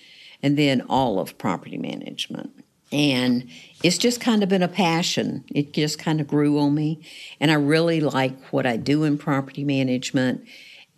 and 0.41 0.57
then 0.57 0.81
all 0.81 1.19
of 1.19 1.37
property 1.37 1.77
management. 1.77 2.51
And 2.91 3.49
it's 3.81 3.97
just 3.97 4.21
kind 4.21 4.43
of 4.43 4.49
been 4.49 4.61
a 4.61 4.67
passion. 4.67 5.43
It 5.49 5.73
just 5.73 5.97
kind 5.97 6.21
of 6.21 6.27
grew 6.27 6.59
on 6.59 6.75
me. 6.75 7.01
And 7.39 7.49
I 7.49 7.55
really 7.55 8.01
like 8.01 8.39
what 8.51 8.67
I 8.67 8.77
do 8.77 9.03
in 9.03 9.17
property 9.17 9.63
management. 9.63 10.45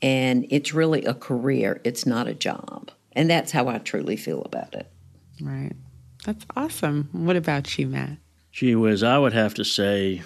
And 0.01 0.45
it's 0.49 0.73
really 0.73 1.05
a 1.05 1.13
career, 1.13 1.79
it's 1.85 2.05
not 2.05 2.27
a 2.27 2.33
job. 2.33 2.91
And 3.13 3.29
that's 3.29 3.53
how 3.53 3.69
I 3.69 3.77
truly 3.77 4.17
feel 4.17 4.41
about 4.41 4.73
it. 4.73 4.91
Right. 5.41 5.71
That's 6.25 6.45
awesome. 6.55 7.09
What 7.13 7.37
about 7.37 7.77
you, 7.77 7.87
Matt? 7.87 8.17
gee 8.55 8.73
whiz, 8.73 9.03
I 9.03 9.17
would 9.17 9.33
have 9.33 9.53
to 9.55 9.65
say 9.65 10.21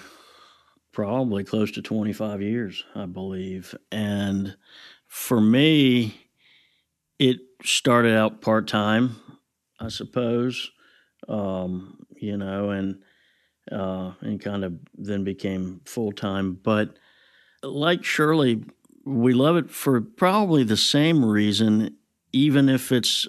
probably 1.00 1.44
close 1.44 1.70
to 1.70 1.80
25 1.80 2.42
years, 2.42 2.84
I 2.94 3.06
believe. 3.06 3.74
And 3.90 4.54
for 5.06 5.40
me, 5.40 6.28
it 7.18 7.38
started 7.64 8.14
out 8.14 8.42
part 8.42 8.68
time, 8.68 9.16
I 9.80 9.88
suppose, 9.88 10.70
um, 11.26 12.04
you 12.16 12.36
know, 12.36 12.68
and 12.68 13.00
uh, 13.72 14.12
and 14.20 14.42
kind 14.42 14.62
of 14.62 14.74
then 14.94 15.24
became 15.24 15.80
full 15.86 16.12
time. 16.12 16.58
But 16.62 16.98
like 17.62 18.04
Shirley, 18.04 18.62
we 19.06 19.32
love 19.32 19.56
it 19.56 19.70
for 19.70 20.02
probably 20.02 20.64
the 20.64 20.76
same 20.76 21.24
reason, 21.24 21.96
even 22.34 22.68
if 22.68 22.92
it's. 22.92 23.26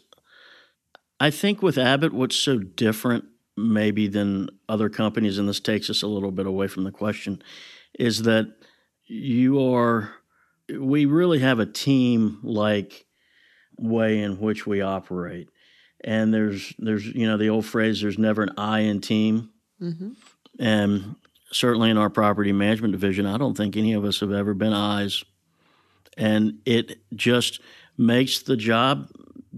I 1.22 1.30
think 1.30 1.62
with 1.62 1.78
Abbitt, 1.78 2.12
what's 2.12 2.36
so 2.36 2.58
different 2.60 3.31
maybe 3.58 4.08
than 4.08 4.50
other 4.70 4.90
companies, 4.90 5.38
and 5.38 5.48
this 5.48 5.60
takes 5.60 5.90
us 5.90 6.02
a 6.02 6.08
little 6.08 6.32
bit 6.32 6.46
away 6.46 6.68
from 6.68 6.84
the 6.84 6.92
question, 6.92 7.42
is 7.98 8.24
that 8.24 8.54
you 9.06 9.64
are. 9.74 10.12
We 10.70 11.06
really 11.06 11.40
have 11.40 11.60
a 11.60 11.66
team 11.66 12.40
like 12.44 13.06
way 13.78 14.20
in 14.20 14.40
which 14.40 14.66
we 14.66 14.82
operate, 14.82 15.50
and 16.04 16.34
there's 16.34 16.74
there's 16.80 17.06
you 17.06 17.28
know 17.28 17.38
the 17.38 17.50
old 17.50 17.66
phrase 17.66 18.02
there's 18.02 18.18
never 18.18 18.44
an 18.44 18.52
I 18.58 18.80
in 18.82 19.02
team, 19.02 19.50
Mm-hmm. 19.82 20.12
and 20.60 21.16
certainly 21.52 21.90
in 21.90 21.98
our 21.98 22.10
property 22.10 22.54
management 22.54 22.92
division, 22.94 23.26
I 23.26 23.38
don't 23.38 23.58
think 23.58 23.76
any 23.76 23.94
of 23.94 24.06
us 24.06 24.20
have 24.22 24.32
ever 24.32 24.54
been 24.54 24.74
eyes. 24.74 25.24
And 26.18 26.60
it 26.66 27.00
just 27.16 27.60
makes 27.98 28.42
the 28.42 28.56
job 28.56 29.10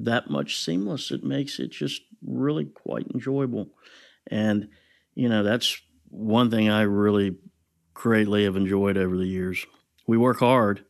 that 0.05 0.29
much 0.29 0.57
seamless. 0.57 1.11
It 1.11 1.23
makes 1.23 1.59
it 1.59 1.71
just 1.71 2.01
really 2.25 2.65
quite 2.65 3.07
enjoyable. 3.13 3.69
And, 4.27 4.69
you 5.15 5.29
know, 5.29 5.43
that's 5.43 5.81
one 6.09 6.49
thing 6.49 6.69
I 6.69 6.83
really 6.83 7.35
greatly 7.93 8.45
have 8.45 8.55
enjoyed 8.55 8.97
over 8.97 9.17
the 9.17 9.27
years. 9.27 9.65
We 10.07 10.17
work 10.17 10.39
hard 10.39 10.85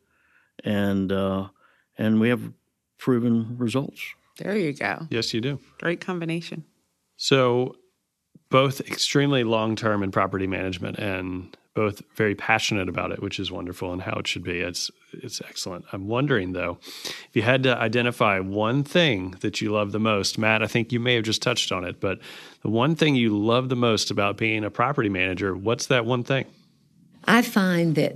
and 0.63 1.11
uh, 1.11 1.49
and 1.97 2.19
we 2.19 2.29
have 2.29 2.51
proven 2.97 3.57
results. 3.57 4.01
There 4.39 4.57
you 4.57 4.73
go. 4.73 5.07
Yes, 5.09 5.33
you 5.33 5.41
do. 5.41 5.59
Great 5.79 6.01
combination. 6.01 6.65
So, 7.17 7.75
both 8.49 8.81
extremely 8.81 9.43
long 9.43 9.75
term 9.75 10.03
in 10.03 10.11
property 10.11 10.47
management 10.47 10.97
and 10.97 11.55
both 11.75 12.03
very 12.15 12.35
passionate 12.35 12.87
about 12.87 13.11
it, 13.11 13.21
which 13.21 13.39
is 13.39 13.51
wonderful 13.51 13.91
and 13.91 14.01
how 14.01 14.13
it 14.19 14.27
should 14.27 14.43
be. 14.43 14.59
It's 14.59 14.91
it's 15.11 15.41
excellent. 15.41 15.85
I'm 15.91 16.07
wondering 16.07 16.53
though, 16.53 16.77
if 16.83 17.29
you 17.33 17.41
had 17.41 17.63
to 17.63 17.75
identify 17.77 18.39
one 18.39 18.83
thing 18.83 19.35
that 19.41 19.61
you 19.61 19.71
love 19.71 19.91
the 19.91 19.99
most, 19.99 20.37
Matt, 20.37 20.61
I 20.61 20.67
think 20.67 20.91
you 20.91 20.99
may 20.99 21.15
have 21.15 21.23
just 21.23 21.41
touched 21.41 21.71
on 21.71 21.83
it, 21.83 21.99
but 21.99 22.19
the 22.61 22.69
one 22.69 22.95
thing 22.95 23.15
you 23.15 23.37
love 23.37 23.69
the 23.69 23.75
most 23.75 24.11
about 24.11 24.37
being 24.37 24.63
a 24.63 24.69
property 24.69 25.09
manager, 25.09 25.55
what's 25.55 25.87
that 25.87 26.05
one 26.05 26.23
thing? 26.23 26.45
I 27.25 27.41
find 27.41 27.95
that 27.95 28.15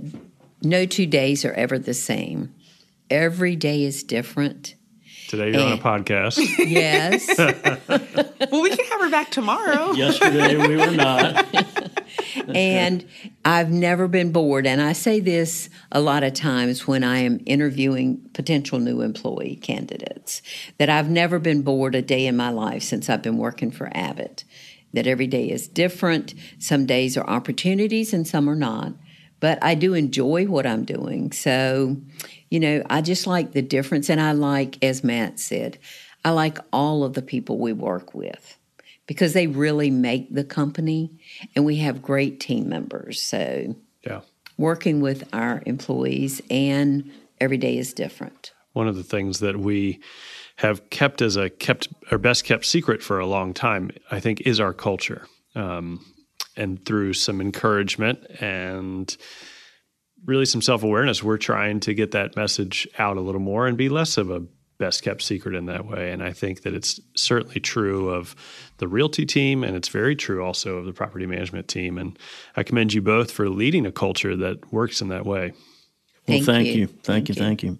no 0.62 0.86
two 0.86 1.06
days 1.06 1.44
are 1.44 1.52
ever 1.52 1.78
the 1.78 1.94
same. 1.94 2.54
Every 3.10 3.56
day 3.56 3.84
is 3.84 4.02
different. 4.02 4.74
Today 5.28 5.52
you're 5.52 5.62
on 5.62 5.72
a 5.72 5.78
podcast. 5.78 6.38
Yes. 6.58 7.26
Well, 7.36 8.62
we 8.62 8.70
can 8.70 8.86
have 8.86 9.00
her 9.00 9.10
back 9.10 9.30
tomorrow. 9.30 9.92
Yesterday 9.92 10.56
we 10.56 10.76
were 10.76 10.90
not. 10.90 11.46
and 12.56 13.06
I've 13.44 13.70
never 13.70 14.08
been 14.08 14.32
bored. 14.32 14.66
And 14.66 14.80
I 14.80 14.92
say 14.92 15.20
this 15.20 15.68
a 15.92 16.00
lot 16.00 16.22
of 16.22 16.34
times 16.34 16.86
when 16.86 17.04
I 17.04 17.18
am 17.18 17.40
interviewing 17.46 18.28
potential 18.32 18.78
new 18.78 19.00
employee 19.00 19.56
candidates 19.56 20.42
that 20.78 20.88
I've 20.88 21.10
never 21.10 21.38
been 21.38 21.62
bored 21.62 21.94
a 21.94 22.02
day 22.02 22.26
in 22.26 22.36
my 22.36 22.50
life 22.50 22.82
since 22.82 23.08
I've 23.08 23.22
been 23.22 23.38
working 23.38 23.70
for 23.70 23.88
Abbitt. 23.90 24.44
That 24.94 25.06
every 25.06 25.26
day 25.26 25.50
is 25.50 25.68
different. 25.68 26.34
Some 26.58 26.86
days 26.86 27.16
are 27.16 27.28
opportunities 27.28 28.14
and 28.14 28.26
some 28.26 28.48
are 28.48 28.56
not. 28.56 28.92
But 29.40 29.62
I 29.62 29.74
do 29.74 29.94
enjoy 29.94 30.46
what 30.46 30.66
I'm 30.66 30.84
doing. 30.84 31.30
So, 31.32 31.98
you 32.50 32.58
know, 32.58 32.82
I 32.88 33.02
just 33.02 33.26
like 33.26 33.52
the 33.52 33.62
difference. 33.62 34.08
And 34.08 34.20
I 34.20 34.32
like, 34.32 34.82
as 34.82 35.04
Matt 35.04 35.38
said, 35.38 35.78
I 36.24 36.30
like 36.30 36.58
all 36.72 37.04
of 37.04 37.12
the 37.12 37.22
people 37.22 37.58
we 37.58 37.72
work 37.72 38.14
with 38.14 38.57
because 39.08 39.32
they 39.32 39.48
really 39.48 39.90
make 39.90 40.32
the 40.32 40.44
company 40.44 41.18
and 41.56 41.64
we 41.64 41.76
have 41.76 42.00
great 42.00 42.38
team 42.38 42.68
members. 42.68 43.20
So 43.20 43.74
yeah. 44.06 44.20
working 44.56 45.00
with 45.00 45.28
our 45.32 45.64
employees 45.66 46.40
and 46.48 47.10
every 47.40 47.56
day 47.56 47.76
is 47.76 47.92
different. 47.92 48.52
one 48.74 48.86
of 48.86 48.94
the 48.94 49.02
things 49.02 49.40
that 49.40 49.58
we 49.58 49.98
have 50.56 50.88
kept 50.90 51.22
as 51.22 51.36
a 51.36 51.50
kept 51.50 51.88
or 52.12 52.18
best 52.18 52.44
kept 52.44 52.64
secret 52.64 53.02
for 53.02 53.18
a 53.18 53.26
long 53.26 53.54
time, 53.54 53.90
I 54.10 54.20
think, 54.20 54.42
is 54.42 54.60
our 54.60 54.72
culture. 54.72 55.26
Um, 55.54 56.04
and 56.56 56.84
through 56.84 57.14
some 57.14 57.40
encouragement 57.40 58.24
and 58.40 59.16
really 60.24 60.44
some 60.44 60.60
self 60.60 60.82
awareness, 60.82 61.22
we're 61.22 61.38
trying 61.38 61.80
to 61.80 61.94
get 61.94 62.10
that 62.10 62.36
message 62.36 62.86
out 62.98 63.16
a 63.16 63.20
little 63.20 63.40
more 63.40 63.66
and 63.66 63.76
be 63.76 63.88
less 63.88 64.18
of 64.18 64.30
a 64.30 64.44
best 64.78 65.02
kept 65.02 65.22
secret 65.22 65.54
in 65.54 65.66
that 65.66 65.86
way. 65.86 66.10
And 66.10 66.22
I 66.22 66.32
think 66.32 66.62
that 66.62 66.74
it's 66.74 67.00
certainly 67.14 67.60
true 67.60 68.10
of 68.10 68.34
the 68.78 68.88
realty 68.88 69.26
team, 69.26 69.64
and 69.64 69.76
it's 69.76 69.88
very 69.88 70.16
true 70.16 70.42
also 70.42 70.76
of 70.76 70.86
the 70.86 70.92
property 70.92 71.26
management 71.26 71.68
team. 71.68 71.98
And 71.98 72.18
I 72.56 72.62
commend 72.62 72.92
you 72.92 73.02
both 73.02 73.30
for 73.30 73.48
leading 73.48 73.86
a 73.86 73.92
culture 73.92 74.36
that 74.36 74.72
works 74.72 75.00
in 75.00 75.08
that 75.08 75.26
way. 75.26 75.52
Well, 76.26 76.36
Thank 76.38 76.46
thank 76.46 76.66
you. 76.68 76.72
you. 76.74 76.86
Thank, 76.86 77.04
Thank 77.04 77.28
you. 77.28 77.34
you. 77.34 77.40
Thank 77.40 77.62
you. 77.62 77.78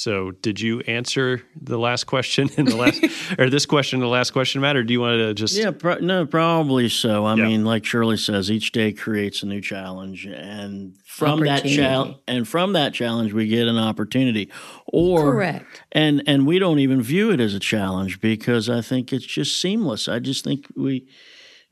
So, 0.00 0.30
did 0.30 0.58
you 0.62 0.80
answer 0.80 1.42
the 1.60 1.78
last 1.78 2.04
question 2.04 2.48
in 2.56 2.64
the 2.64 2.74
last, 2.74 3.04
or 3.38 3.50
this 3.50 3.66
question 3.66 3.98
in 3.98 4.00
the 4.00 4.08
last 4.08 4.30
question, 4.30 4.62
Matt, 4.62 4.74
or 4.76 4.82
do 4.82 4.94
you 4.94 5.00
want 5.02 5.18
to 5.18 5.34
just? 5.34 5.54
Yeah, 5.54 5.72
pro- 5.72 5.98
no, 5.98 6.24
probably 6.24 6.88
so. 6.88 7.26
I 7.26 7.34
Yeah. 7.36 7.44
mean, 7.44 7.66
like 7.66 7.84
Shirley 7.84 8.16
says, 8.16 8.50
each 8.50 8.72
day 8.72 8.92
creates 8.92 9.42
a 9.42 9.46
new 9.46 9.60
challenge, 9.60 10.24
and 10.24 10.94
from 11.04 11.40
that 11.40 11.66
challenge, 11.66 12.16
and 12.26 12.48
from 12.48 12.72
that 12.72 12.94
challenge, 12.94 13.34
we 13.34 13.46
get 13.46 13.68
an 13.68 13.76
opportunity. 13.76 14.48
Or 14.86 15.32
Correct. 15.32 15.82
and 15.92 16.22
and 16.26 16.46
we 16.46 16.58
don't 16.58 16.78
even 16.78 17.02
view 17.02 17.30
it 17.30 17.38
as 17.38 17.52
a 17.52 17.60
challenge 17.60 18.22
because 18.22 18.70
I 18.70 18.80
think 18.80 19.12
it's 19.12 19.26
just 19.26 19.60
seamless. 19.60 20.08
I 20.08 20.18
just 20.18 20.44
think 20.44 20.64
we 20.74 21.08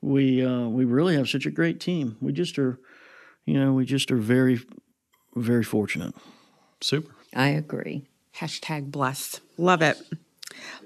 we 0.03 0.45
uh, 0.45 0.69
we 0.69 0.85
really 0.85 1.17
have 1.17 1.31
such 1.31 1.47
a 1.47 1.51
great 1.51 1.81
team. 1.81 2.19
We 2.21 2.33
just 2.33 2.59
are, 2.59 2.79
you 3.47 3.55
know, 3.55 3.73
we 3.73 3.87
just 3.87 4.11
are 4.11 4.19
very 4.19 4.61
very 5.35 5.65
fortunate. 5.65 6.15
Super. 6.83 7.13
I 7.35 7.49
agree. 7.49 8.05
Hashtag 8.39 8.91
blessed. 8.91 9.41
Love 9.57 9.83
it. 9.83 10.01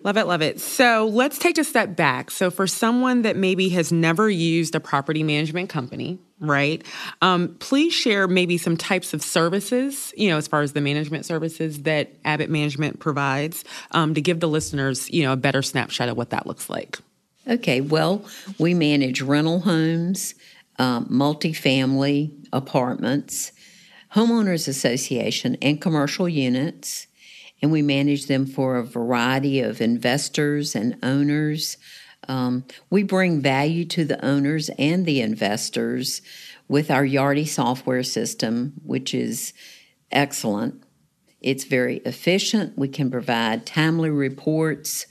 Love 0.05 0.17
it, 0.17 0.27
love 0.27 0.43
it. 0.43 0.61
So 0.61 1.07
let's 1.07 1.39
take 1.39 1.59
a 1.59 1.65
step 1.65 1.95
back. 1.95 2.31
So, 2.31 2.51
for 2.51 2.67
someone 2.67 3.23
that 3.23 3.37
maybe 3.37 3.69
has 3.71 3.93
never 3.93 4.29
used 4.29 4.75
a 4.75 4.81
property 4.81 5.23
management 5.23 5.69
company, 5.69 6.19
right? 6.41 6.85
Um, 7.21 7.57
please 7.61 7.95
share 7.95 8.27
maybe 8.27 8.59
some 8.59 8.77
types 8.77 9.15
of 9.15 9.23
services, 9.23 10.13
you 10.17 10.29
know, 10.29 10.37
as 10.37 10.49
far 10.49 10.63
as 10.63 10.73
the 10.73 10.81
management 10.81 11.25
services 11.25 11.83
that 11.83 12.21
Abbitt 12.25 12.49
Management 12.49 12.99
provides 12.99 13.65
um, 13.93 14.15
to 14.15 14.21
give 14.21 14.41
the 14.41 14.49
listeners, 14.49 15.09
you 15.11 15.23
know, 15.23 15.33
a 15.33 15.37
better 15.37 15.63
snapshot 15.63 16.09
of 16.09 16.17
what 16.17 16.31
that 16.31 16.47
looks 16.47 16.69
like. 16.69 16.99
Okay, 17.47 17.81
well, 17.81 18.25
we 18.59 18.75
manage 18.75 19.23
rental 19.23 19.61
homes, 19.61 20.35
um, 20.79 21.07
multifamily 21.07 22.47
apartments, 22.53 23.53
homeowners 24.15 24.69
association, 24.69 25.57
and 25.63 25.81
commercial 25.81 26.29
units. 26.29 27.07
And 27.63 27.71
we 27.71 27.81
manage 27.81 28.27
them 28.27 28.45
for 28.45 28.77
a 28.77 28.85
variety 28.85 29.61
of 29.61 29.81
investors 29.81 30.75
and 30.75 30.99
owners. 31.03 31.79
Um, 32.29 32.65
we 32.91 33.03
bring 33.03 33.41
value 33.41 33.85
to 33.87 34.05
the 34.05 34.23
owners 34.25 34.69
and 34.79 35.07
the 35.07 35.21
investors 35.21 36.21
with 36.69 36.91
our 36.91 37.05
Yardi 37.05 37.47
software 37.47 38.03
system, 38.03 38.75
which 38.85 39.15
is 39.15 39.53
excellent. 40.11 40.83
It's 41.41 41.65
very 41.65 41.97
efficient. 41.99 42.79
We 42.79 42.89
can 42.89 43.11
provide 43.11 43.67
timely 43.67 44.11
reports, 44.11 45.07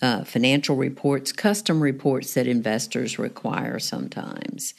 uh, 0.00 0.22
financial 0.24 0.76
reports, 0.76 1.32
custom 1.32 1.82
reports 1.82 2.34
that 2.34 2.46
investors 2.46 3.18
require 3.18 3.78
sometimes. 3.80 4.74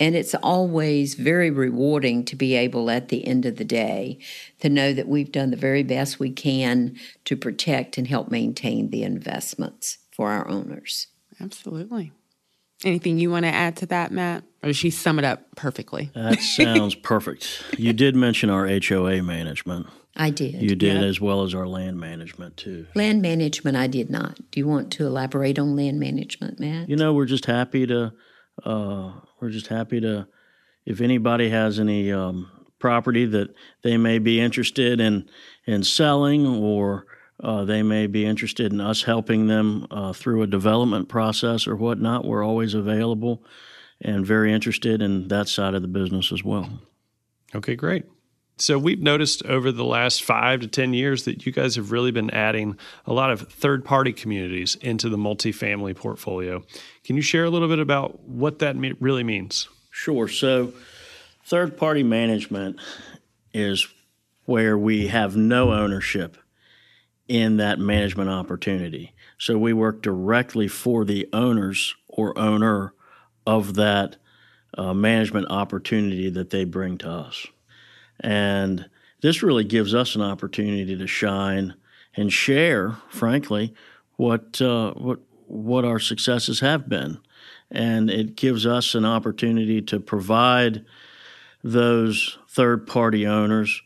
And 0.00 0.16
it's 0.16 0.34
always 0.36 1.14
very 1.14 1.50
rewarding 1.50 2.24
to 2.24 2.34
be 2.34 2.54
able 2.56 2.90
at 2.90 3.08
the 3.10 3.26
end 3.26 3.44
of 3.44 3.56
the 3.56 3.64
day 3.64 4.18
to 4.60 4.68
know 4.70 4.94
that 4.94 5.06
we've 5.06 5.30
done 5.30 5.50
the 5.50 5.56
very 5.58 5.82
best 5.82 6.18
we 6.18 6.30
can 6.30 6.96
to 7.26 7.36
protect 7.36 7.98
and 7.98 8.08
help 8.08 8.30
maintain 8.30 8.90
the 8.90 9.02
investments 9.04 9.98
for 10.10 10.30
our 10.30 10.48
owners. 10.48 11.08
Absolutely. 11.38 12.12
Anything 12.82 13.18
you 13.18 13.30
want 13.30 13.44
to 13.44 13.52
add 13.54 13.76
to 13.76 13.86
that, 13.86 14.10
Matt? 14.10 14.42
Or 14.62 14.72
she 14.72 14.88
sum 14.88 15.18
it 15.18 15.24
up 15.24 15.42
perfectly? 15.54 16.10
That 16.14 16.40
sounds 16.40 16.94
perfect. 16.94 17.62
You 17.76 17.92
did 17.92 18.16
mention 18.16 18.48
our 18.48 18.66
HOA 18.66 19.22
management. 19.22 19.86
I 20.16 20.30
did. 20.30 20.54
You 20.62 20.74
did 20.76 20.96
Yeah. 20.96 21.06
as 21.06 21.20
well 21.20 21.42
as 21.44 21.54
our 21.54 21.66
land 21.68 22.00
management 22.00 22.56
too. 22.56 22.86
Land 22.94 23.20
management, 23.22 23.76
I 23.76 23.86
did 23.86 24.08
not. 24.10 24.38
Do 24.50 24.60
you 24.60 24.66
want 24.66 24.90
to 24.92 25.06
elaborate 25.06 25.58
on 25.58 25.76
land 25.76 26.00
management, 26.00 26.58
Matt? 26.58 26.88
You 26.88 26.96
know, 26.96 27.12
we're 27.12 27.26
just 27.26 27.44
happy 27.46 27.86
to. 27.86 28.12
Uh, 28.64 29.12
we're 29.40 29.50
just 29.50 29.68
happy 29.68 30.00
to. 30.00 30.26
If 30.86 31.00
anybody 31.00 31.50
has 31.50 31.78
any 31.78 32.10
um, 32.10 32.50
property 32.78 33.26
that 33.26 33.54
they 33.82 33.96
may 33.96 34.18
be 34.18 34.40
interested 34.40 35.00
in 35.00 35.28
in 35.66 35.84
selling, 35.84 36.46
or 36.46 37.06
uh, 37.42 37.64
they 37.64 37.82
may 37.82 38.06
be 38.06 38.24
interested 38.24 38.72
in 38.72 38.80
us 38.80 39.02
helping 39.02 39.46
them 39.46 39.86
uh, 39.90 40.12
through 40.12 40.42
a 40.42 40.46
development 40.46 41.08
process 41.08 41.66
or 41.66 41.76
whatnot, 41.76 42.24
we're 42.24 42.44
always 42.44 42.74
available 42.74 43.44
and 44.00 44.26
very 44.26 44.52
interested 44.52 45.02
in 45.02 45.28
that 45.28 45.48
side 45.48 45.74
of 45.74 45.82
the 45.82 45.88
business 45.88 46.32
as 46.32 46.42
well. 46.42 46.80
Okay, 47.54 47.76
great. 47.76 48.04
So 48.60 48.78
we've 48.78 49.00
noticed 49.00 49.42
over 49.46 49.72
the 49.72 49.86
last 49.86 50.22
five 50.22 50.60
to 50.60 50.66
10 50.66 50.92
years 50.92 51.24
that 51.24 51.46
you 51.46 51.52
guys 51.52 51.76
have 51.76 51.92
really 51.92 52.10
been 52.10 52.30
adding 52.30 52.76
a 53.06 53.12
lot 53.12 53.30
of 53.30 53.48
third 53.48 53.86
party 53.86 54.12
communities 54.12 54.74
into 54.82 55.08
the 55.08 55.16
multifamily 55.16 55.96
portfolio. 55.96 56.62
Can 57.02 57.16
you 57.16 57.22
share 57.22 57.44
a 57.44 57.50
little 57.50 57.68
bit 57.68 57.78
about 57.78 58.20
what 58.28 58.58
that 58.58 58.76
really 59.00 59.24
means? 59.24 59.66
Sure. 59.90 60.28
So, 60.28 60.74
third 61.46 61.78
party 61.78 62.02
management 62.02 62.78
is 63.54 63.88
where 64.44 64.76
we 64.76 65.06
have 65.06 65.36
no 65.36 65.72
ownership 65.72 66.36
in 67.28 67.56
that 67.56 67.78
management 67.78 68.28
opportunity. 68.28 69.14
So, 69.38 69.56
we 69.56 69.72
work 69.72 70.02
directly 70.02 70.68
for 70.68 71.06
the 71.06 71.30
owners 71.32 71.94
or 72.08 72.38
owner 72.38 72.92
of 73.46 73.74
that 73.76 74.16
uh, 74.76 74.92
management 74.92 75.46
opportunity 75.50 76.28
that 76.28 76.50
they 76.50 76.64
bring 76.64 76.98
to 76.98 77.08
us. 77.10 77.46
And 78.20 78.88
this 79.20 79.42
really 79.42 79.64
gives 79.64 79.94
us 79.94 80.14
an 80.14 80.22
opportunity 80.22 80.96
to 80.96 81.06
shine 81.06 81.74
and 82.16 82.32
share, 82.32 82.96
frankly, 83.08 83.74
what 84.16 84.60
uh, 84.60 84.92
what 84.92 85.20
what 85.46 85.84
our 85.84 85.98
successes 85.98 86.60
have 86.60 86.88
been, 86.88 87.18
and 87.70 88.10
it 88.10 88.36
gives 88.36 88.66
us 88.66 88.94
an 88.94 89.04
opportunity 89.04 89.82
to 89.82 89.98
provide 89.98 90.84
those 91.64 92.38
third 92.48 92.86
party 92.86 93.26
owners 93.26 93.82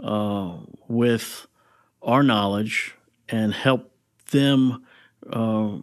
uh, 0.00 0.56
with 0.88 1.46
our 2.02 2.22
knowledge 2.22 2.94
and 3.28 3.52
help 3.52 3.90
them 4.30 4.84
uh, 5.32 5.78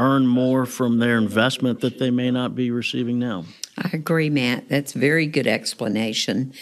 earn 0.00 0.26
more 0.26 0.64
from 0.64 0.98
their 0.98 1.18
investment 1.18 1.80
that 1.80 1.98
they 1.98 2.10
may 2.10 2.30
not 2.30 2.54
be 2.54 2.70
receiving 2.70 3.18
now. 3.18 3.44
I 3.76 3.90
agree, 3.92 4.30
Matt. 4.30 4.68
That's 4.68 4.94
very 4.94 5.26
good 5.26 5.46
explanation. 5.46 6.52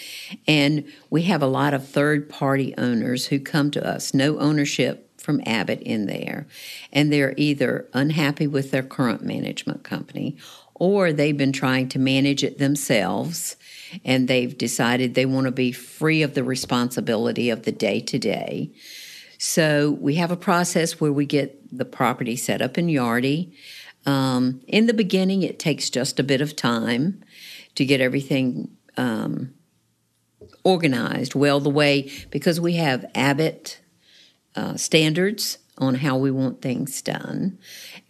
And 0.47 0.85
we 1.09 1.23
have 1.23 1.41
a 1.41 1.47
lot 1.47 1.73
of 1.73 1.87
third 1.87 2.29
party 2.29 2.75
owners 2.77 3.27
who 3.27 3.39
come 3.39 3.71
to 3.71 3.87
us, 3.87 4.13
no 4.13 4.37
ownership 4.39 5.19
from 5.19 5.39
Abbitt 5.41 5.81
in 5.81 6.05
there. 6.05 6.47
And 6.91 7.11
they're 7.11 7.33
either 7.37 7.87
unhappy 7.93 8.47
with 8.47 8.71
their 8.71 8.83
current 8.83 9.21
management 9.23 9.83
company 9.83 10.37
or 10.75 11.11
they've 11.11 11.37
been 11.37 11.51
trying 11.51 11.89
to 11.89 11.99
manage 11.99 12.43
it 12.43 12.57
themselves 12.57 13.55
and 14.05 14.27
they've 14.27 14.57
decided 14.57 15.13
they 15.13 15.25
want 15.25 15.45
to 15.45 15.51
be 15.51 15.71
free 15.71 16.21
of 16.23 16.33
the 16.33 16.43
responsibility 16.43 17.49
of 17.49 17.63
the 17.63 17.71
day 17.71 17.99
to 17.99 18.17
day. 18.17 18.71
So 19.39 19.97
we 20.01 20.15
have 20.15 20.31
a 20.31 20.37
process 20.37 20.99
where 20.99 21.13
we 21.13 21.25
get 21.25 21.75
the 21.75 21.85
property 21.85 22.35
set 22.35 22.61
up 22.61 22.77
in 22.77 22.87
Yardi. 22.87 23.53
Um, 24.05 24.61
in 24.67 24.85
the 24.85 24.93
beginning, 24.93 25.43
it 25.43 25.59
takes 25.59 25.89
just 25.89 26.19
a 26.19 26.23
bit 26.23 26.41
of 26.41 26.57
time 26.57 27.23
to 27.75 27.85
get 27.85 28.01
everything 28.01 28.75
um, 28.97 29.53
organized 30.65 31.35
well 31.35 31.61
the 31.61 31.69
way 31.69 32.11
because 32.31 32.59
we 32.59 32.73
have 32.73 33.05
Abbitt 33.15 33.77
uh, 34.57 34.75
standards 34.75 35.57
on 35.77 35.95
how 35.95 36.17
we 36.17 36.31
want 36.31 36.61
things 36.61 37.01
done 37.01 37.57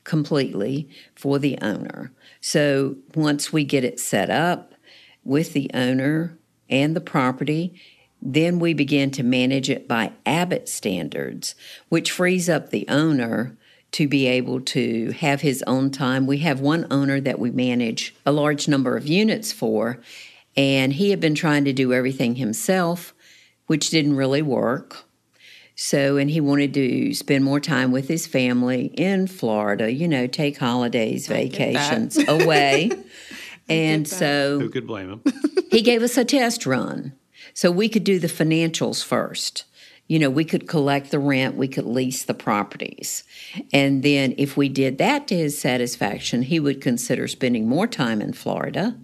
completely 0.06 0.90
for 1.14 1.38
the 1.38 1.60
owner. 1.62 2.12
So 2.42 2.96
once 3.14 3.54
we 3.54 3.66
get 3.66 3.84
it 3.84 4.00
set 4.00 4.32
up 4.32 4.74
with 5.24 5.54
the 5.54 5.70
owner 5.76 6.40
and 6.70 6.96
the 6.96 7.02
property, 7.02 7.80
then 8.22 8.60
we 8.60 8.74
begin 8.74 9.12
to 9.12 9.24
manage 9.24 9.70
it 9.70 9.88
by 9.88 10.12
Abbitt 10.26 10.68
standards, 10.68 11.56
which 11.88 12.12
frees 12.12 12.50
up 12.50 12.70
the 12.70 12.88
owner 12.90 13.58
to 13.92 14.08
be 14.08 14.28
able 14.28 14.62
to 14.62 15.12
have 15.12 15.42
his 15.42 15.64
own 15.66 15.90
time. 15.90 16.28
We 16.28 16.40
have 16.40 16.60
one 16.60 16.86
owner 16.92 17.20
that 17.22 17.40
we 17.40 17.52
manage 17.52 18.14
a 18.26 18.32
large 18.32 18.68
number 18.68 18.98
of 18.98 19.08
units 19.08 19.52
for, 19.52 20.00
and 20.56 20.94
he 20.94 21.10
had 21.10 21.20
been 21.20 21.36
trying 21.36 21.66
to 21.66 21.74
do 21.74 21.94
everything 21.94 22.36
himself, 22.36 23.14
which 23.68 23.90
didn't 23.90 24.16
really 24.16 24.42
work. 24.42 25.06
So, 25.76 26.18
and 26.18 26.30
he 26.30 26.42
wanted 26.42 26.74
to 26.74 27.14
spend 27.14 27.46
more 27.46 27.62
time 27.62 27.94
with 27.94 28.10
his 28.10 28.28
family 28.28 28.88
in 28.96 29.28
Florida, 29.28 29.90
you 29.90 30.10
know, 30.10 30.28
take 30.28 30.58
holidays, 30.58 31.28
vacations 31.28 32.18
away. 32.28 32.92
and 33.70 34.06
so, 34.06 34.60
who 34.60 34.70
could 34.70 34.86
blame 34.86 35.10
him? 35.10 35.24
he 35.72 35.82
gave 35.82 36.04
us 36.04 36.17
a 36.17 36.26
test 36.26 36.65
run. 36.65 37.13
So 37.60 37.72
we 37.72 37.89
could 37.89 38.06
do 38.06 38.19
the 38.19 38.28
financials 38.28 39.04
first. 39.04 39.65
You 40.08 40.17
know, 40.17 40.30
we 40.30 40.45
could 40.45 40.65
collect 40.65 41.12
the 41.12 41.19
rent, 41.19 41.58
we 41.58 41.67
could 41.67 41.86
lease 41.86 42.24
the 42.24 42.34
properties. 42.34 43.26
And 43.74 44.02
then 44.02 44.34
if 44.38 44.56
we 44.56 44.69
did 44.69 44.98
that 45.00 45.28
to 45.28 45.36
his 45.36 45.60
satisfaction, 45.60 46.43
he 46.43 46.58
would 46.58 46.80
consider 46.80 47.28
spending 47.28 47.67
more 47.67 47.86
time 47.86 48.22
in 48.22 48.32
Florida 48.32 48.98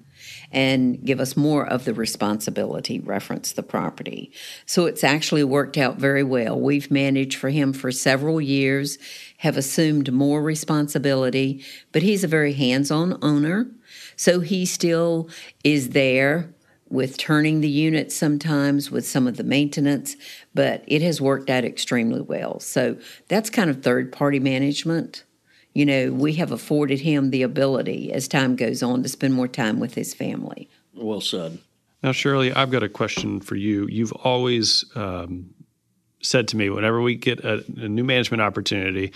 and 0.53 1.03
give 1.03 1.19
us 1.19 1.35
more 1.35 1.67
of 1.67 1.83
the 1.83 1.93
responsibility, 1.93 3.01
reference 3.01 3.51
the 3.51 3.61
property. 3.61 4.31
So 4.65 4.85
it's 4.85 5.03
actually 5.03 5.43
worked 5.43 5.77
out 5.77 5.97
very 5.97 6.23
well. 6.23 6.57
We've 6.57 6.89
managed 6.89 7.37
for 7.37 7.49
him 7.49 7.73
for 7.73 7.91
several 7.91 8.39
years, 8.39 8.97
have 9.39 9.57
assumed 9.57 10.13
more 10.13 10.41
responsibility, 10.41 11.61
but 11.91 12.03
he's 12.03 12.23
a 12.23 12.29
very 12.29 12.53
hands 12.53 12.89
on 12.89 13.19
owner. 13.21 13.69
So 14.15 14.39
he 14.39 14.65
still 14.65 15.29
is 15.65 15.89
there 15.89 16.54
with 16.89 17.17
turning 17.17 17.61
the 17.61 17.69
unit 17.69 18.11
sometimes 18.11 18.91
with 18.91 19.07
some 19.07 19.27
of 19.27 19.37
the 19.37 19.43
maintenance, 19.43 20.15
but 20.53 20.83
it 20.87 21.01
has 21.01 21.19
worked 21.19 21.49
out 21.49 21.65
extremely 21.65 22.21
well. 22.21 22.59
So 22.59 22.97
that's 23.27 23.49
kind 23.49 23.69
of 23.69 23.81
third 23.81 24.11
party 24.11 24.39
management. 24.39 25.23
You 25.73 25.85
know, 25.85 26.11
we 26.11 26.33
have 26.33 26.51
afforded 26.51 27.01
him 27.01 27.31
the 27.31 27.41
ability 27.41 28.13
as 28.13 28.27
time 28.27 28.55
goes 28.55 28.81
on 28.81 29.03
to 29.03 29.09
spend 29.09 29.33
more 29.33 29.47
time 29.47 29.79
with 29.79 29.95
his 29.95 30.13
family. 30.13 30.69
Well 30.93 31.21
said. 31.21 31.59
Now, 32.01 32.11
Shirley, 32.11 32.53
I've 32.53 32.71
got 32.71 32.83
a 32.83 32.89
question 32.89 33.41
for 33.41 33.55
you. 33.55 33.87
You've 33.89 34.13
always 34.13 34.85
um, 34.95 35.53
said 36.21 36.47
to 36.49 36.57
me 36.57 36.69
whenever 36.69 37.01
we 37.01 37.15
get 37.15 37.43
a, 37.43 37.65
a 37.77 37.89
new 37.89 38.03
management 38.03 38.41
opportunity 38.41 39.11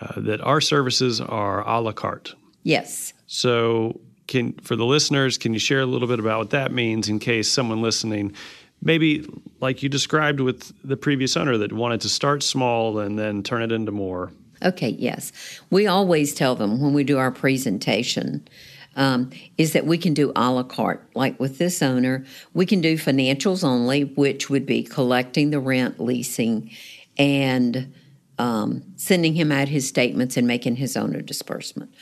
uh, 0.00 0.20
that 0.20 0.40
our 0.42 0.60
services 0.60 1.20
are 1.20 1.66
a 1.66 1.80
la 1.80 1.92
carte. 1.92 2.34
Yes. 2.64 3.14
So 3.26 3.98
can 4.28 4.52
for 4.62 4.76
the 4.76 4.84
listeners, 4.84 5.36
can 5.36 5.52
you 5.52 5.58
share 5.58 5.80
a 5.80 5.86
little 5.86 6.06
bit 6.06 6.20
about 6.20 6.38
what 6.38 6.50
that 6.50 6.70
means 6.70 7.08
in 7.08 7.18
case 7.18 7.50
someone 7.50 7.82
listening 7.82 8.34
maybe 8.82 9.26
like 9.60 9.82
you 9.82 9.88
described 9.88 10.40
with 10.40 10.72
the 10.84 10.96
previous 10.96 11.36
owner 11.36 11.58
that 11.58 11.72
wanted 11.72 12.00
to 12.02 12.08
start 12.08 12.42
small 12.42 12.98
and 12.98 13.18
then 13.18 13.42
turn 13.42 13.62
it 13.62 13.72
into 13.72 13.92
more? 13.92 14.32
Okay, 14.62 14.90
yes. 14.90 15.32
We 15.70 15.86
always 15.86 16.34
tell 16.34 16.54
them 16.54 16.80
when 16.80 16.92
we 16.92 17.04
do 17.04 17.18
our 17.18 17.30
presentation 17.30 18.46
um, 18.96 19.30
is 19.56 19.72
that 19.74 19.86
we 19.86 19.98
can 19.98 20.14
do 20.14 20.32
a 20.34 20.50
la 20.50 20.64
carte. 20.64 21.08
Like 21.14 21.38
with 21.38 21.58
this 21.58 21.82
owner, 21.82 22.24
we 22.54 22.66
can 22.66 22.80
do 22.80 22.96
financials 22.96 23.62
only, 23.62 24.04
which 24.04 24.50
would 24.50 24.66
be 24.66 24.82
collecting 24.82 25.50
the 25.50 25.60
rent, 25.60 26.00
leasing, 26.00 26.70
and 27.16 27.94
um, 28.38 28.82
sending 28.96 29.34
him 29.34 29.52
out 29.52 29.68
his 29.68 29.86
statements 29.86 30.36
and 30.36 30.46
making 30.46 30.76
his 30.76 30.96
owner 30.96 31.20
disbursement. 31.20 31.94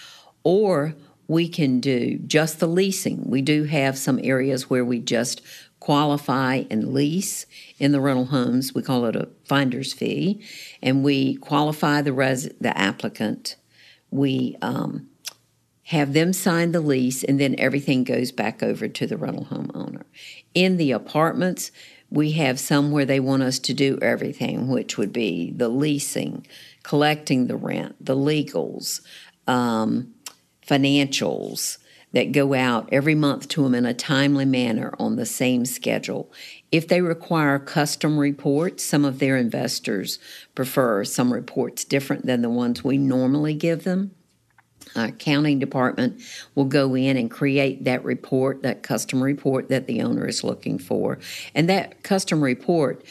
Or 0.42 0.94
we 1.28 1.48
can 1.48 1.80
do 1.80 2.18
just 2.18 2.60
the 2.60 2.68
leasing. 2.68 3.28
We 3.28 3.42
do 3.42 3.64
have 3.64 3.98
some 3.98 4.20
areas 4.22 4.70
where 4.70 4.84
we 4.84 5.00
just 5.00 5.42
qualify 5.80 6.64
and 6.70 6.92
lease 6.92 7.46
in 7.78 7.92
the 7.92 8.00
rental 8.00 8.26
homes. 8.26 8.74
We 8.74 8.82
call 8.82 9.04
it 9.06 9.16
a 9.16 9.28
finder's 9.44 9.92
fee, 9.92 10.40
and 10.82 11.04
we 11.04 11.36
qualify 11.36 12.02
the 12.02 12.12
res- 12.12 12.50
the 12.60 12.76
applicant. 12.76 13.56
We 14.10 14.56
um, 14.62 15.08
have 15.84 16.12
them 16.12 16.32
sign 16.32 16.72
the 16.72 16.80
lease, 16.80 17.22
and 17.24 17.38
then 17.40 17.54
everything 17.58 18.04
goes 18.04 18.32
back 18.32 18.62
over 18.62 18.88
to 18.88 19.06
the 19.06 19.16
rental 19.16 19.44
home 19.44 19.70
owner. 19.74 20.06
In 20.54 20.76
the 20.76 20.92
apartments, 20.92 21.70
we 22.10 22.32
have 22.32 22.58
some 22.60 22.92
where 22.92 23.04
they 23.04 23.20
want 23.20 23.42
us 23.42 23.58
to 23.60 23.74
do 23.74 23.98
everything, 24.00 24.68
which 24.68 24.96
would 24.96 25.12
be 25.12 25.50
the 25.50 25.68
leasing, 25.68 26.46
collecting 26.82 27.48
the 27.48 27.56
rent, 27.56 27.96
the 28.04 28.16
legals. 28.16 29.00
Um, 29.48 30.14
financials 30.66 31.78
that 32.12 32.32
go 32.32 32.54
out 32.54 32.88
every 32.92 33.14
month 33.14 33.48
to 33.48 33.62
them 33.62 33.74
in 33.74 33.84
a 33.84 33.92
timely 33.92 34.44
manner 34.44 34.94
on 34.98 35.16
the 35.16 35.26
same 35.26 35.66
schedule. 35.66 36.32
If 36.72 36.88
they 36.88 37.00
require 37.00 37.58
custom 37.58 38.18
reports, 38.18 38.82
some 38.82 39.04
of 39.04 39.18
their 39.18 39.36
investors 39.36 40.18
prefer 40.54 41.04
some 41.04 41.32
reports 41.32 41.84
different 41.84 42.24
than 42.26 42.42
the 42.42 42.48
ones 42.48 42.82
we 42.82 42.96
normally 42.96 43.54
give 43.54 43.84
them. 43.84 44.12
Our 44.94 45.06
accounting 45.06 45.58
department 45.58 46.22
will 46.54 46.64
go 46.64 46.94
in 46.94 47.16
and 47.16 47.30
create 47.30 47.84
that 47.84 48.04
report, 48.04 48.62
that 48.62 48.82
custom 48.82 49.22
report 49.22 49.68
that 49.68 49.86
the 49.86 50.00
owner 50.00 50.26
is 50.26 50.44
looking 50.44 50.78
for. 50.78 51.18
And 51.54 51.68
that 51.68 52.02
custom 52.02 52.42
report 52.42 53.04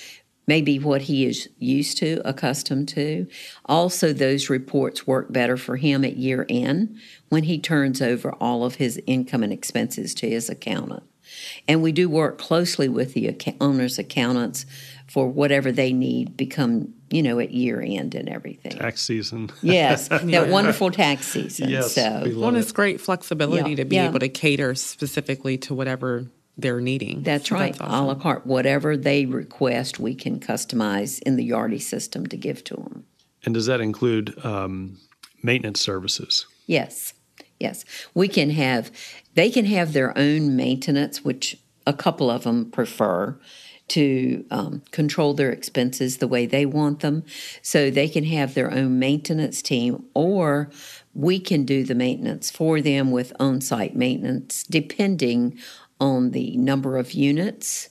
maybe 0.48 0.80
what 0.80 1.04
he 1.04 1.26
is 1.26 1.50
used 1.60 1.98
to, 1.98 2.22
accustomed 2.26 2.88
to. 2.90 3.28
Also, 3.66 4.14
those 4.14 4.50
reports 4.50 5.08
work 5.08 5.32
better 5.32 5.58
for 5.58 5.78
him 5.78 6.04
at 6.06 6.18
year 6.18 6.46
end 6.50 6.98
when 7.30 7.44
he 7.44 7.58
turns 7.60 8.02
over 8.02 8.32
all 8.34 8.64
of 8.64 8.76
his 8.76 9.02
income 9.08 9.44
and 9.44 9.52
expenses 9.54 10.14
to 10.16 10.30
his 10.30 10.50
accountant. 10.50 11.04
And 11.68 11.82
we 11.82 11.92
do 11.92 12.08
work 12.08 12.38
closely 12.38 12.88
with 12.88 13.14
the 13.14 13.36
owner's 13.60 13.98
accountants 13.98 14.66
for 15.08 15.28
whatever 15.28 15.72
they 15.72 15.92
need 15.92 16.38
become, 16.38 16.94
you 17.10 17.22
know, 17.24 17.40
at 17.40 17.52
year 17.52 17.82
end 17.82 18.16
and 18.16 18.30
everything. 18.30 18.72
Tax 18.74 19.02
season. 19.02 19.52
yes, 19.62 20.08
that 20.10 20.50
wonderful 20.50 20.92
tax 20.92 21.28
season. 21.28 21.70
Yes, 21.70 21.94
so. 21.94 22.24
Well, 22.36 22.56
it's 22.56 22.72
great 22.72 23.02
flexibility 23.02 23.72
Yeah, 23.72 23.76
to 23.78 23.86
be 23.86 23.96
yeah. 23.98 24.08
able 24.10 24.20
to 24.20 24.30
cater 24.30 24.76
specifically 24.76 25.58
to 25.60 25.74
whatever 25.74 26.28
they're 26.58 26.82
needing. 26.82 27.24
That's 27.24 27.50
So 27.50 27.56
right. 27.56 27.80
awesome. 27.82 27.94
A 27.94 28.08
la 28.08 28.16
carte, 28.16 28.46
whatever 28.46 28.96
they 28.98 29.26
request, 29.26 30.00
we 30.00 30.16
can 30.16 30.40
customize 30.40 31.22
in 31.24 31.36
the 31.36 31.50
Yardi 31.50 31.82
system 31.82 32.26
to 32.28 32.38
give 32.38 32.64
to 32.66 32.76
them. 32.76 33.06
And 33.44 33.54
does 33.54 33.66
that 33.66 33.82
include 33.82 34.34
um, 34.46 34.98
maintenance 35.44 35.82
services? 35.82 36.48
Yes, 36.66 37.14
yes. 37.60 37.86
We 38.14 38.28
can 38.28 38.50
have, 38.52 38.92
they 39.36 39.50
can 39.50 39.66
have 39.66 39.94
their 39.94 40.18
own 40.18 40.56
maintenance, 40.56 41.24
which 41.24 41.58
a 41.86 41.94
couple 41.94 42.32
of 42.32 42.44
them 42.44 42.72
prefer 42.72 43.40
to 43.88 44.44
um, 44.50 44.82
control 44.90 45.36
their 45.36 45.52
expenses 45.52 46.18
the 46.18 46.28
way 46.28 46.48
they 46.48 46.66
want 46.66 47.02
them. 47.02 47.24
So 47.62 47.92
they 47.92 48.08
can 48.10 48.24
have 48.24 48.56
their 48.56 48.72
own 48.74 48.98
maintenance 48.98 49.62
team, 49.62 50.06
or 50.16 50.72
we 51.14 51.40
can 51.40 51.66
do 51.66 51.84
the 51.84 51.94
maintenance 51.94 52.50
for 52.50 52.82
them 52.82 53.12
with 53.12 53.32
on 53.40 53.62
site 53.62 53.96
maintenance, 53.96 54.64
depending 54.64 55.60
on 56.00 56.32
the 56.32 56.58
number 56.58 56.98
of 56.98 57.14
units. 57.14 57.90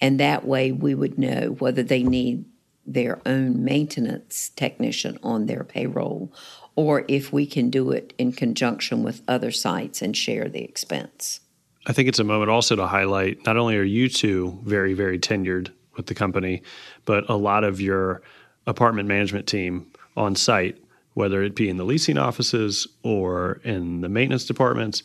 And 0.00 0.20
that 0.20 0.46
way 0.46 0.72
we 0.72 0.94
would 0.94 1.18
know 1.18 1.56
whether 1.58 1.82
they 1.82 2.02
need 2.02 2.44
their 2.86 3.20
own 3.26 3.64
maintenance 3.64 4.50
technician 4.50 5.18
on 5.22 5.46
their 5.46 5.64
payroll 5.64 6.32
or 6.76 7.04
if 7.08 7.32
we 7.32 7.46
can 7.46 7.70
do 7.70 7.90
it 7.90 8.12
in 8.18 8.32
conjunction 8.32 9.02
with 9.02 9.22
other 9.26 9.50
sites 9.50 10.02
and 10.02 10.16
share 10.16 10.48
the 10.48 10.62
expense. 10.62 11.40
I 11.86 11.92
think 11.92 12.08
it's 12.08 12.18
a 12.18 12.24
moment 12.24 12.50
also 12.50 12.76
to 12.76 12.86
highlight 12.86 13.44
not 13.46 13.56
only 13.56 13.76
are 13.76 13.82
you 13.82 14.08
two 14.08 14.60
very, 14.64 14.92
very 14.92 15.18
tenured 15.18 15.70
with 15.96 16.06
the 16.06 16.14
company, 16.14 16.62
but 17.06 17.28
a 17.30 17.36
lot 17.36 17.64
of 17.64 17.80
your 17.80 18.22
apartment 18.66 19.08
management 19.08 19.46
team 19.46 19.90
on 20.16 20.34
site, 20.34 20.76
whether 21.14 21.42
it 21.42 21.54
be 21.54 21.68
in 21.68 21.78
the 21.78 21.84
leasing 21.84 22.18
offices 22.18 22.86
or 23.02 23.60
in 23.64 24.02
the 24.02 24.08
maintenance 24.08 24.44
departments, 24.44 25.02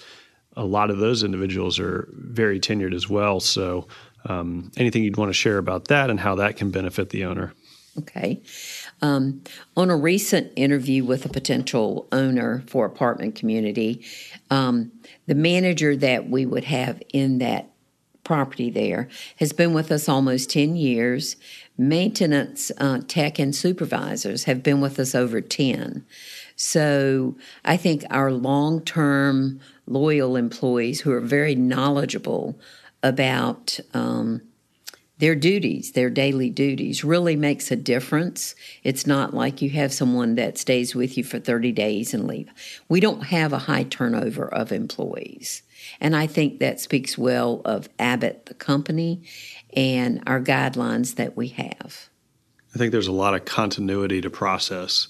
a 0.56 0.66
lot 0.66 0.90
of 0.90 0.98
those 0.98 1.24
individuals 1.24 1.80
are 1.80 2.08
very 2.14 2.60
tenured 2.60 2.94
as 2.94 3.10
well. 3.10 3.40
So, 3.40 3.88
um, 4.26 4.72
anything 4.78 5.04
you'd 5.04 5.18
want 5.18 5.30
to 5.30 5.34
share 5.34 5.58
about 5.58 5.88
that 5.88 6.10
and 6.10 6.20
how 6.20 6.36
that 6.36 6.56
can 6.56 6.70
benefit 6.70 7.10
the 7.10 7.26
owner? 7.26 7.54
Okay. 7.98 8.42
Um, 9.02 9.42
on 9.76 9.90
a 9.90 9.98
recent 9.98 10.54
interview 10.56 11.04
with 11.04 11.26
a 11.26 11.30
potential 11.30 12.08
owner 12.12 12.64
for 12.68 12.86
apartment 12.86 13.36
community, 13.36 14.06
um, 14.50 14.92
the 15.26 15.36
manager 15.36 15.96
that 15.98 16.30
we 16.30 16.46
would 16.46 16.66
have 16.66 17.02
in 17.14 17.40
that 17.40 17.72
property 18.24 18.70
there 18.70 19.10
has 19.38 19.52
been 19.52 19.74
with 19.74 19.92
us 19.92 20.08
almost 20.08 20.52
10 20.52 20.76
years. 20.76 21.36
Maintenance 21.78 22.72
uh, 22.78 23.00
tech 23.08 23.40
and 23.40 23.56
supervisors 23.56 24.44
have 24.44 24.62
been 24.62 24.80
with 24.80 25.00
us 25.00 25.16
over 25.16 25.42
10. 25.42 26.06
So 26.56 27.36
I 27.66 27.76
think 27.76 28.04
our 28.10 28.32
long 28.32 28.86
term 28.86 29.60
loyal 29.88 30.36
employees 30.36 31.02
who 31.02 31.12
are 31.12 31.22
very 31.22 31.56
knowledgeable 31.56 32.60
about 33.04 33.80
um, 33.94 34.42
their 35.22 35.36
duties, 35.36 35.92
their 35.92 36.10
daily 36.10 36.50
duties, 36.50 37.04
really 37.04 37.36
makes 37.36 37.70
a 37.70 37.76
difference. 37.76 38.56
It's 38.84 39.06
not 39.06 39.34
like 39.36 39.62
you 39.62 39.70
have 39.70 39.94
someone 39.94 40.36
that 40.36 40.58
stays 40.58 40.96
with 40.96 41.16
you 41.18 41.24
for 41.24 41.40
30 41.40 41.72
days 41.72 42.14
and 42.14 42.28
leave. 42.28 42.50
We 42.90 43.00
don't 43.00 43.26
have 43.26 43.54
a 43.54 43.60
high 43.60 43.84
turnover 43.84 44.48
of 44.48 44.72
employees. 44.72 45.62
And 46.00 46.16
I 46.16 46.26
think 46.26 46.60
that 46.60 46.80
speaks 46.80 47.18
well 47.18 47.62
of 47.66 47.88
Abbitt, 47.98 48.46
the 48.46 48.54
company, 48.56 49.22
and 49.76 50.24
our 50.26 50.42
guidelines 50.42 51.16
that 51.16 51.38
we 51.38 51.50
have. 51.50 52.10
I 52.74 52.78
think 52.78 52.92
there's 52.92 53.08
a 53.08 53.12
lot 53.12 53.36
of 53.36 53.46
continuity 53.46 54.22
to 54.22 54.30
process, 54.30 55.08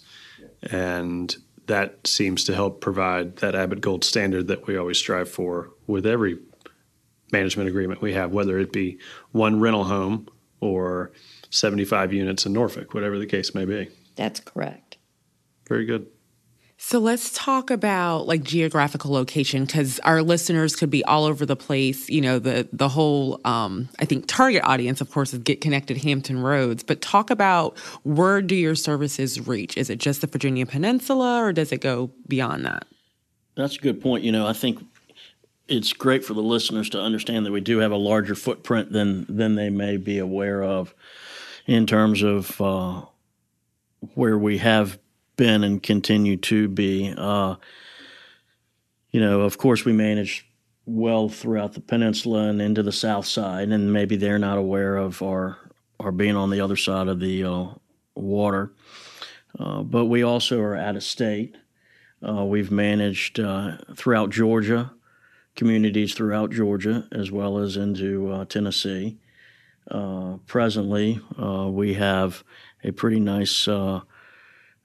and 0.63 1.33
that 1.71 2.05
seems 2.05 2.43
to 2.43 2.53
help 2.53 2.81
provide 2.81 3.37
that 3.37 3.53
Abbitt 3.53 3.79
Gold 3.79 4.03
standard 4.03 4.47
that 4.49 4.67
we 4.67 4.75
always 4.75 4.97
strive 4.97 5.29
for 5.29 5.71
with 5.87 6.05
every 6.05 6.37
management 7.31 7.69
agreement 7.69 8.01
we 8.01 8.11
have, 8.11 8.33
whether 8.33 8.59
it 8.59 8.73
be 8.73 8.99
one 9.31 9.57
rental 9.61 9.85
home 9.85 10.27
or 10.59 11.13
75 11.49 12.11
units 12.11 12.45
in 12.45 12.51
Norfolk, 12.51 12.93
whatever 12.93 13.17
the 13.17 13.25
case 13.25 13.55
may 13.55 13.63
be. 13.63 13.87
That's 14.17 14.41
correct. 14.41 14.97
Very 15.65 15.85
good. 15.85 16.07
So 16.83 16.97
let's 16.97 17.31
talk 17.31 17.69
about 17.69 18.25
like 18.25 18.43
geographical 18.43 19.11
location 19.11 19.65
because 19.65 19.99
our 19.99 20.23
listeners 20.23 20.75
could 20.75 20.89
be 20.89 21.05
all 21.05 21.25
over 21.25 21.45
the 21.45 21.55
place. 21.55 22.09
You 22.09 22.21
know, 22.21 22.39
the 22.39 22.67
the 22.73 22.89
whole 22.89 23.39
um, 23.45 23.87
I 23.99 24.05
think 24.05 24.25
target 24.27 24.63
audience, 24.65 24.99
of 24.99 25.11
course, 25.11 25.31
is 25.31 25.39
get 25.39 25.61
connected 25.61 25.97
Hampton 25.97 26.41
Roads. 26.41 26.81
But 26.83 26.99
talk 26.99 27.29
about 27.29 27.77
where 28.03 28.41
do 28.41 28.55
your 28.55 28.73
services 28.73 29.47
reach? 29.47 29.77
Is 29.77 29.91
it 29.91 29.99
just 29.99 30.21
the 30.21 30.27
Virginia 30.27 30.65
Peninsula, 30.65 31.43
or 31.43 31.53
does 31.53 31.71
it 31.71 31.81
go 31.81 32.09
beyond 32.27 32.65
that? 32.65 32.87
That's 33.55 33.77
a 33.77 33.79
good 33.79 34.01
point. 34.01 34.23
You 34.23 34.31
know, 34.31 34.47
I 34.47 34.53
think 34.53 34.83
it's 35.67 35.93
great 35.93 36.25
for 36.25 36.33
the 36.33 36.41
listeners 36.41 36.89
to 36.89 36.99
understand 36.99 37.45
that 37.45 37.51
we 37.51 37.61
do 37.61 37.77
have 37.77 37.91
a 37.91 37.95
larger 37.95 38.33
footprint 38.35 38.91
than 38.91 39.27
than 39.29 39.53
they 39.53 39.69
may 39.69 39.97
be 39.97 40.17
aware 40.17 40.63
of 40.63 40.95
in 41.67 41.85
terms 41.85 42.23
of 42.23 42.59
uh, 42.59 43.03
where 44.15 44.37
we 44.37 44.57
have 44.57 44.97
been 45.35 45.63
and 45.63 45.81
continue 45.81 46.37
to 46.37 46.67
be. 46.67 47.13
Uh, 47.17 47.55
you 49.11 49.19
know, 49.19 49.41
of 49.41 49.57
course, 49.57 49.85
we 49.85 49.93
manage 49.93 50.47
well 50.85 51.29
throughout 51.29 51.73
the 51.73 51.81
peninsula 51.81 52.49
and 52.49 52.61
into 52.61 52.83
the 52.83 52.91
south 52.91 53.25
side, 53.25 53.69
and 53.69 53.93
maybe 53.93 54.15
they're 54.15 54.39
not 54.39 54.57
aware 54.57 54.97
of 54.97 55.21
our 55.21 55.57
our 55.99 56.11
being 56.11 56.35
on 56.35 56.49
the 56.49 56.61
other 56.61 56.75
side 56.75 57.07
of 57.07 57.19
the 57.19 57.43
uh, 57.43 57.65
water. 58.15 58.73
Uh, 59.59 59.83
but 59.83 60.05
we 60.05 60.23
also 60.23 60.59
are 60.59 60.75
out 60.75 60.95
of 60.95 61.03
state. 61.03 61.55
Uh, 62.27 62.43
we've 62.45 62.71
managed 62.71 63.39
uh, 63.39 63.77
throughout 63.95 64.31
Georgia, 64.31 64.91
communities 65.55 66.13
throughout 66.13 66.51
Georgia, 66.51 67.07
as 67.11 67.31
well 67.31 67.59
as 67.59 67.77
into 67.77 68.31
uh, 68.31 68.45
Tennessee. 68.45 69.17
Presently, 70.47 71.19
we 71.67 71.93
have 71.95 72.43
a 72.83 72.91
pretty 72.91 73.19
nice 73.19 73.67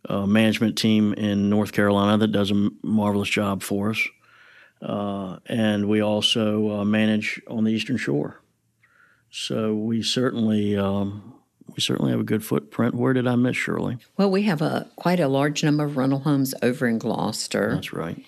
uh, 0.08 0.26
management 0.26 0.76
team 0.78 1.12
in 1.14 1.48
North 1.50 1.72
Carolina 1.72 2.18
that 2.18 2.32
does 2.32 2.50
a 2.50 2.70
marvelous 2.82 3.28
job 3.28 3.62
for 3.62 3.90
us. 3.90 4.02
Uh, 4.82 5.38
and 5.46 5.88
we 5.88 6.00
also 6.00 6.80
uh, 6.80 6.84
manage 6.84 7.40
on 7.48 7.64
the 7.64 7.72
Eastern 7.72 7.96
Shore. 7.96 8.40
So 9.30 9.74
we 9.74 10.02
certainly 10.02 10.76
um, 10.76 11.34
we 11.74 11.80
certainly 11.80 12.10
have 12.10 12.20
a 12.20 12.24
good 12.24 12.44
footprint. 12.44 12.94
Where 12.94 13.12
did 13.12 13.26
I 13.26 13.36
miss 13.36 13.56
Shirley? 13.56 13.98
Well, 14.16 14.30
we 14.30 14.42
have 14.42 14.62
a 14.62 14.88
quite 14.96 15.20
a 15.20 15.28
large 15.28 15.64
number 15.64 15.84
of 15.84 15.96
rental 15.96 16.20
homes 16.20 16.54
over 16.62 16.86
in 16.86 16.98
Gloucester. 16.98 17.74
That's 17.74 17.92
right. 17.92 18.22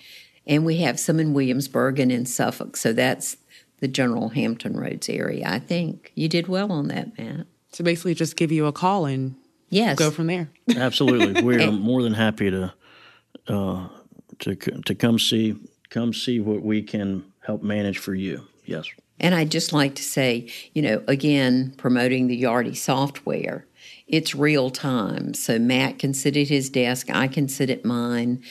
And 0.45 0.65
we 0.65 0.77
have 0.77 0.99
some 0.99 1.19
in 1.19 1.33
Williamsburg 1.33 1.99
and 1.99 2.11
in 2.11 2.25
Suffolk. 2.25 2.75
So 2.75 2.91
that's 2.91 3.37
the 3.79 3.87
general 3.87 4.29
Hampton 4.29 4.75
Roads 4.75 5.07
area. 5.07 5.45
I 5.47 5.59
think 5.59 6.11
you 6.15 6.27
did 6.27 6.47
well 6.47 6.71
on 6.71 6.87
that, 6.87 7.17
Matt. 7.17 7.47
So 7.71 7.83
basically, 7.83 8.15
just 8.15 8.35
give 8.35 8.51
you 8.51 8.65
a 8.65 8.71
call 8.71 9.05
and 9.05 9.35
Yes. 9.69 9.97
go 9.97 10.11
from 10.11 10.27
there. 10.27 10.49
Absolutely, 10.75 11.41
we 11.41 11.63
are 11.63 11.71
more 11.71 12.01
than 12.01 12.13
happy 12.13 12.49
to 12.51 12.73
uh, 13.47 13.87
to 14.39 14.55
to 14.55 14.95
come 14.95 15.19
see 15.19 15.55
come 15.89 16.13
see 16.13 16.39
what 16.39 16.61
we 16.61 16.81
can 16.81 17.23
help 17.41 17.63
manage 17.63 17.97
for 17.97 18.13
you. 18.13 18.47
Yes. 18.65 18.85
And 19.19 19.35
I'd 19.35 19.51
just 19.51 19.73
like 19.73 19.95
to 19.95 20.03
say, 20.03 20.49
you 20.73 20.81
know, 20.81 21.03
again, 21.07 21.73
promoting 21.77 22.27
the 22.27 22.41
Yardi 22.41 22.75
software, 22.77 23.65
it's 24.07 24.33
real 24.33 24.69
time. 24.69 25.33
So 25.33 25.59
Matt 25.59 25.99
can 25.99 26.13
sit 26.13 26.37
at 26.37 26.47
his 26.47 26.69
desk, 26.69 27.09
I 27.09 27.27
can 27.27 27.49
sit 27.49 27.69
at 27.69 27.83
mine. 27.83 28.41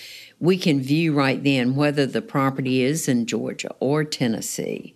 We 0.40 0.56
can 0.58 0.80
view 0.80 1.14
right 1.14 1.42
then 1.42 1.74
whether 1.74 2.06
the 2.06 2.22
property 2.22 2.82
is 2.82 3.08
in 3.08 3.26
Georgia 3.26 3.74
or 3.80 4.04
Tennessee 4.04 4.94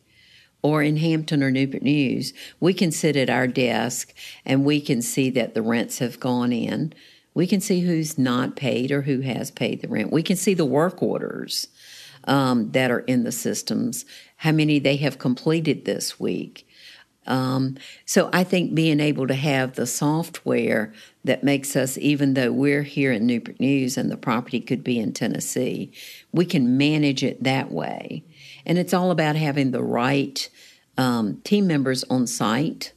or 0.62 0.83
in 0.83 0.96
Hampton 0.96 1.42
or 1.42 1.51
Newport 1.51 1.83
News. 1.83 2.33
We 2.61 2.72
can 2.72 2.92
sit 2.92 3.16
at 3.16 3.29
our 3.29 3.46
desk 3.46 4.14
and 4.46 4.64
we 4.64 4.81
can 4.81 5.03
see 5.03 5.29
that 5.31 5.55
the 5.55 5.62
rents 5.62 5.98
have 5.98 6.20
gone 6.20 6.53
in. 6.53 6.94
We 7.35 7.46
can 7.46 7.61
see 7.61 7.81
who's 7.81 8.18
not 8.18 8.57
paid 8.57 8.90
or 8.92 9.03
who 9.03 9.20
has 9.20 9.51
paid 9.51 9.83
the 9.83 9.88
rent. 9.88 10.12
We 10.12 10.22
can 10.22 10.37
see 10.37 10.55
the 10.55 10.64
work 10.64 11.03
orders 11.03 11.68
um, 12.25 12.70
that 12.72 12.90
are 12.90 13.01
in 13.01 13.25
the 13.25 13.33
systems, 13.33 14.05
how 14.37 14.53
many 14.53 14.79
they 14.79 14.96
have 14.96 15.18
completed 15.18 15.85
this 15.85 16.20
week. 16.20 16.68
Um, 17.27 17.77
so 18.05 18.31
I 18.33 18.42
think 18.42 18.75
being 18.75 18.98
able 18.98 19.29
to 19.29 19.35
have 19.35 19.75
the 19.75 19.87
software 19.87 20.92
that 21.25 21.44
makes 21.44 21.77
us, 21.77 21.96
even 21.98 22.35
though 22.35 22.53
we're 22.53 22.83
here 22.83 23.12
in 23.12 23.27
Newport 23.27 23.61
News 23.61 23.96
and 23.96 24.11
the 24.11 24.16
property 24.16 24.61
could 24.61 24.83
be 24.83 24.98
in 24.98 25.12
Tennessee, 25.12 25.92
we 26.33 26.44
can 26.44 26.77
manage 26.77 27.22
it 27.22 27.42
that 27.44 27.70
way. 27.70 28.25
And 28.66 28.77
it's 28.77 28.94
all 28.94 29.11
about 29.11 29.37
having 29.37 29.70
the 29.70 29.83
right 29.83 30.48
um, 30.98 31.40
team 31.42 31.66
members 31.66 32.05
on 32.05 32.26
site. 32.26 32.92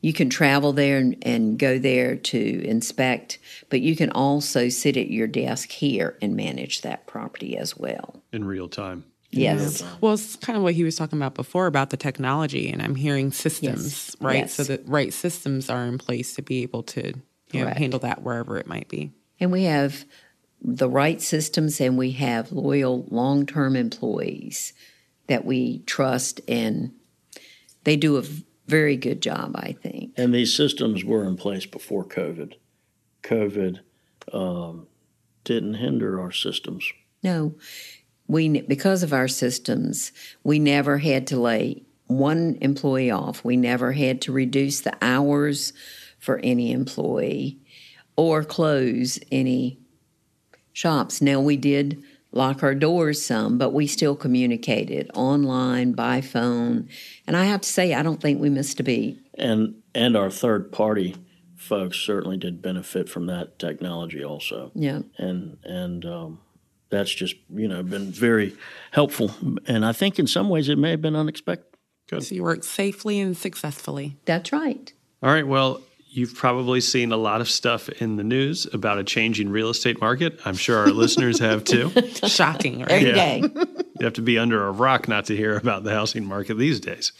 You 0.00 0.12
can 0.12 0.30
travel 0.30 0.72
there 0.72 0.98
and, 0.98 1.16
and 1.22 1.58
go 1.58 1.78
there 1.78 2.14
to 2.14 2.64
inspect, 2.64 3.38
but 3.68 3.80
you 3.80 3.96
can 3.96 4.10
also 4.10 4.68
sit 4.68 4.96
at 4.96 5.10
your 5.10 5.26
desk 5.26 5.70
here 5.70 6.16
and 6.22 6.36
manage 6.36 6.82
that 6.82 7.06
property 7.06 7.56
as 7.56 7.76
well. 7.76 8.22
In 8.32 8.44
real 8.44 8.68
time. 8.68 9.04
Yes. 9.30 9.84
Well, 10.00 10.14
it's 10.14 10.36
kind 10.36 10.56
of 10.56 10.62
what 10.62 10.74
he 10.74 10.84
was 10.84 10.96
talking 10.96 11.18
about 11.18 11.34
before 11.34 11.66
about 11.66 11.90
the 11.90 11.96
technology, 11.96 12.70
and 12.70 12.80
I'm 12.80 12.94
hearing 12.94 13.32
systems, 13.32 13.84
Yes. 13.84 14.16
right? 14.20 14.36
Yes. 14.36 14.54
So 14.54 14.64
that 14.64 14.88
right 14.88 15.12
systems 15.12 15.68
are 15.68 15.84
in 15.84 15.98
place 15.98 16.34
to 16.34 16.42
be 16.42 16.62
able 16.62 16.82
to 16.84 17.12
you 17.52 17.64
know, 17.64 17.70
handle 17.70 18.00
that 18.00 18.22
wherever 18.22 18.56
it 18.56 18.66
might 18.66 18.88
be. 18.88 19.12
And 19.40 19.52
we 19.52 19.64
have 19.64 20.04
the 20.62 20.88
right 20.88 21.20
systems 21.20 21.80
and 21.80 21.98
we 21.98 22.12
have 22.12 22.52
loyal 22.52 23.06
long 23.10 23.46
term 23.46 23.76
employees 23.76 24.72
that 25.28 25.44
we 25.44 25.80
trust 25.80 26.40
and 26.48 26.92
they 27.84 27.96
do 27.96 28.16
a 28.16 28.24
very 28.66 28.96
good 28.96 29.22
job, 29.22 29.56
I 29.56 29.76
think. 29.80 30.12
And 30.16 30.34
these 30.34 30.54
systems 30.54 31.04
were 31.04 31.24
in 31.24 31.36
place 31.36 31.64
before 31.64 32.04
COVID. 32.04 32.54
COVID 33.22 33.80
um, 34.32 34.86
didn't 35.44 35.74
hinder 35.74 36.20
our 36.20 36.32
systems. 36.32 36.84
No, 37.22 37.54
we 38.26 38.60
because 38.60 39.02
of 39.02 39.12
our 39.12 39.28
systems, 39.28 40.12
we 40.44 40.58
never 40.58 40.98
had 40.98 41.26
to 41.28 41.40
lay 41.40 41.82
one 42.06 42.58
employee 42.60 43.10
off. 43.10 43.44
We 43.44 43.56
never 43.56 43.92
had 43.92 44.20
to 44.22 44.32
reduce 44.32 44.80
the 44.80 44.96
hours 45.00 45.72
for 46.18 46.38
any 46.40 46.72
employee 46.72 47.58
or 48.16 48.44
close 48.44 49.18
any 49.30 49.78
shops. 50.72 51.20
Now 51.22 51.40
we 51.40 51.56
did 51.56 52.02
lock 52.32 52.62
our 52.62 52.74
doors 52.74 53.24
some, 53.24 53.58
but 53.58 53.72
we 53.72 53.86
still 53.86 54.14
communicated 54.14 55.10
online, 55.14 55.92
by 55.92 56.20
phone. 56.20 56.88
And 57.26 57.36
I 57.36 57.44
have 57.44 57.62
to 57.62 57.68
say, 57.68 57.94
I 57.94 58.02
don't 58.02 58.20
think 58.20 58.40
we 58.40 58.50
missed 58.50 58.80
a 58.80 58.82
beat. 58.82 59.20
And 59.34 59.76
and 59.94 60.16
our 60.16 60.30
third 60.30 60.72
party 60.72 61.16
folks 61.56 61.98
certainly 61.98 62.36
did 62.36 62.62
benefit 62.62 63.08
from 63.08 63.26
that 63.26 63.58
technology 63.58 64.24
also. 64.24 64.72
Yeah. 64.74 65.00
And 65.16 65.58
and 65.64 66.04
um, 66.04 66.40
that's 66.90 67.12
just 67.12 67.36
you 67.50 67.68
know 67.68 67.82
been 67.82 68.10
very 68.10 68.56
helpful. 68.92 69.32
And 69.66 69.84
I 69.84 69.92
think 69.92 70.18
in 70.18 70.26
some 70.26 70.48
ways 70.48 70.68
it 70.68 70.78
may 70.78 70.90
have 70.90 71.02
been 71.02 71.16
unexpected. 71.16 71.66
Good. 72.08 72.24
So 72.24 72.34
you 72.34 72.42
worked 72.42 72.64
safely 72.64 73.20
and 73.20 73.36
successfully. 73.36 74.16
That's 74.24 74.50
right. 74.50 74.92
All 75.22 75.30
right. 75.30 75.46
Well, 75.46 75.82
you've 76.10 76.34
probably 76.34 76.80
seen 76.80 77.12
a 77.12 77.16
lot 77.16 77.40
of 77.40 77.50
stuff 77.50 77.88
in 77.88 78.16
the 78.16 78.24
news 78.24 78.66
about 78.72 78.98
a 78.98 79.04
changing 79.04 79.48
real 79.50 79.68
estate 79.70 80.00
market. 80.00 80.40
I'm 80.44 80.54
sure 80.56 80.78
our 80.78 80.88
listeners 80.90 81.38
have 81.38 81.64
too. 81.64 81.90
Shocking, 82.26 82.80
right? 82.80 82.90
Every 82.90 83.08
Yeah. 83.08 83.14
day. 83.14 83.42
You 84.00 84.04
have 84.04 84.14
to 84.14 84.22
be 84.22 84.38
under 84.38 84.66
a 84.66 84.72
rock 84.72 85.08
not 85.08 85.26
to 85.26 85.36
hear 85.36 85.56
about 85.56 85.84
the 85.84 85.90
housing 85.92 86.24
market 86.24 86.54
these 86.54 86.80
days. 86.80 87.12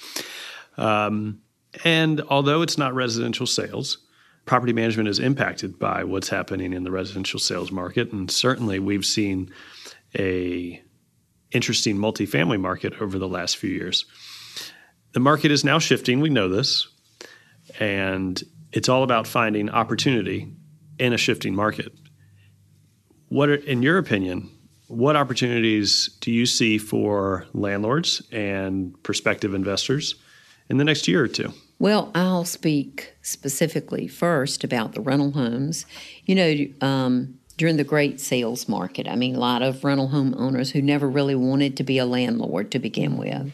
Um, 0.76 1.40
and 1.84 2.20
although 2.30 2.62
it's 2.62 2.78
not 2.78 2.94
residential 2.94 3.46
sales, 3.46 3.98
property 4.46 4.72
management 4.72 5.08
is 5.08 5.18
impacted 5.18 5.78
by 5.78 6.04
what's 6.04 6.28
happening 6.28 6.72
in 6.72 6.84
the 6.84 6.90
residential 6.90 7.38
sales 7.40 7.70
market. 7.70 8.12
And 8.12 8.30
certainly 8.30 8.78
we've 8.78 9.04
seen 9.04 9.52
a 10.18 10.82
interesting 11.50 11.96
multifamily 11.96 12.60
market 12.60 12.94
over 13.00 13.18
the 13.18 13.28
last 13.28 13.56
few 13.56 13.70
years. 13.70 14.06
The 15.12 15.20
market 15.20 15.50
is 15.50 15.64
now 15.64 15.78
shifting, 15.78 16.20
we 16.20 16.30
know 16.30 16.48
this, 16.48 16.86
and 17.80 18.42
it's 18.72 18.88
all 18.88 19.02
about 19.02 19.26
finding 19.26 19.70
opportunity 19.70 20.52
in 20.98 21.12
a 21.12 21.18
shifting 21.18 21.54
market. 21.54 21.92
What, 23.28 23.48
are, 23.48 23.54
in 23.54 23.82
your 23.82 23.98
opinion, 23.98 24.50
what 24.88 25.16
opportunities 25.16 26.16
do 26.20 26.32
you 26.32 26.46
see 26.46 26.78
for 26.78 27.46
landlords 27.52 28.22
and 28.32 29.00
prospective 29.02 29.54
investors 29.54 30.14
in 30.68 30.78
the 30.78 30.84
next 30.84 31.06
year 31.06 31.22
or 31.22 31.28
two? 31.28 31.52
Well, 31.78 32.10
I'll 32.14 32.44
speak 32.44 33.14
specifically 33.22 34.08
first 34.08 34.64
about 34.64 34.94
the 34.94 35.00
rental 35.00 35.30
homes. 35.32 35.86
You 36.24 36.34
know, 36.34 36.86
um, 36.86 37.38
during 37.56 37.76
the 37.76 37.84
great 37.84 38.20
sales 38.20 38.68
market, 38.68 39.06
I 39.08 39.16
mean, 39.16 39.36
a 39.36 39.40
lot 39.40 39.62
of 39.62 39.84
rental 39.84 40.08
home 40.08 40.34
owners 40.38 40.70
who 40.70 40.82
never 40.82 41.08
really 41.08 41.34
wanted 41.34 41.76
to 41.76 41.84
be 41.84 41.98
a 41.98 42.06
landlord 42.06 42.70
to 42.72 42.78
begin 42.78 43.16
with. 43.16 43.52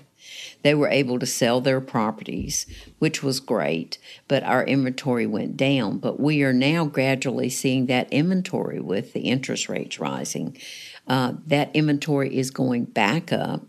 They 0.65 0.75
were 0.75 0.89
able 0.89 1.19
to 1.19 1.27
sell 1.27 1.61
their 1.61 1.83
properties, 1.83 2.65
which 2.99 3.23
was 3.23 3.39
great, 3.39 3.99
but 4.29 4.43
our 4.45 4.65
inventory 4.65 5.27
went 5.27 5.59
down. 5.59 5.99
But 5.99 6.19
we 6.19 6.43
are 6.43 6.55
now 6.55 6.87
gradually 6.87 7.51
seeing 7.51 7.85
that 7.87 8.11
inventory 8.11 8.81
with 8.81 9.13
the 9.13 9.29
interest 9.29 9.69
rates 9.69 10.01
rising. 10.01 10.57
Uh, 11.07 11.35
that 11.47 11.71
inventory 11.77 12.35
is 12.35 12.51
going 12.51 12.87
back 12.87 13.31
up 13.31 13.67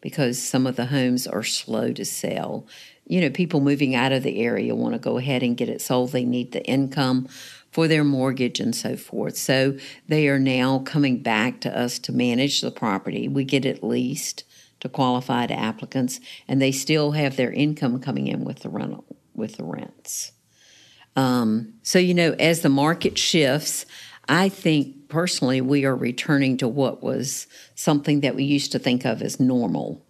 because 0.00 0.40
some 0.40 0.68
of 0.68 0.76
the 0.76 0.86
homes 0.86 1.26
are 1.26 1.42
slow 1.42 1.92
to 1.94 2.04
sell. 2.04 2.64
You 3.08 3.22
know, 3.22 3.30
people 3.30 3.60
moving 3.60 3.96
out 3.96 4.12
of 4.12 4.22
the 4.22 4.40
area 4.40 4.72
want 4.76 4.94
to 4.94 5.00
go 5.00 5.18
ahead 5.18 5.42
and 5.42 5.56
get 5.56 5.68
it 5.68 5.82
sold. 5.82 6.12
They 6.12 6.24
need 6.24 6.52
the 6.52 6.64
income 6.64 7.26
for 7.72 7.88
their 7.88 8.04
mortgage 8.04 8.60
and 8.60 8.74
so 8.74 8.94
forth. 8.96 9.36
So 9.36 9.76
they 10.06 10.28
are 10.28 10.38
now 10.38 10.78
coming 10.78 11.24
back 11.24 11.60
to 11.62 11.76
us 11.76 11.98
to 12.00 12.12
manage 12.12 12.60
the 12.60 12.70
property. 12.70 13.26
We 13.26 13.42
get 13.42 13.64
it 13.64 13.82
leased 13.82 14.44
to 14.80 14.88
qualified 14.88 15.50
applicants, 15.50 16.20
and 16.48 16.60
they 16.60 16.72
still 16.72 17.12
have 17.12 17.36
their 17.36 17.52
income 17.52 18.00
coming 18.00 18.26
in 18.26 18.44
with 18.44 18.60
the 18.60 18.68
rental 18.68 19.04
with 19.34 19.56
the 19.56 19.64
rents. 19.64 20.32
Um, 21.16 21.74
so 21.82 21.98
you 21.98 22.14
know, 22.14 22.32
as 22.38 22.60
the 22.60 22.68
market 22.68 23.18
shifts, 23.18 23.86
I 24.28 24.48
think 24.48 25.08
personally 25.08 25.60
we 25.60 25.84
are 25.84 25.96
returning 25.96 26.56
to 26.58 26.68
what 26.68 27.02
was 27.02 27.46
something 27.74 28.20
that 28.20 28.34
we 28.34 28.44
used 28.44 28.72
to 28.72 28.78
think 28.78 29.04
of 29.04 29.22
as 29.22 29.40
normal 29.40 30.04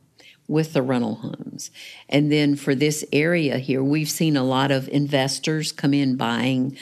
with 0.47 0.73
the 0.73 0.83
rental 0.83 1.15
homes. 1.15 1.71
And 2.09 2.31
then 2.31 2.57
for 2.57 2.75
this 2.75 3.05
area 3.13 3.59
here, 3.59 3.85
we've 3.85 4.11
seen 4.11 4.37
a 4.37 4.43
lot 4.43 4.71
of 4.71 4.89
investors 4.89 5.71
come 5.71 5.95
in 5.95 6.17
buying 6.17 6.77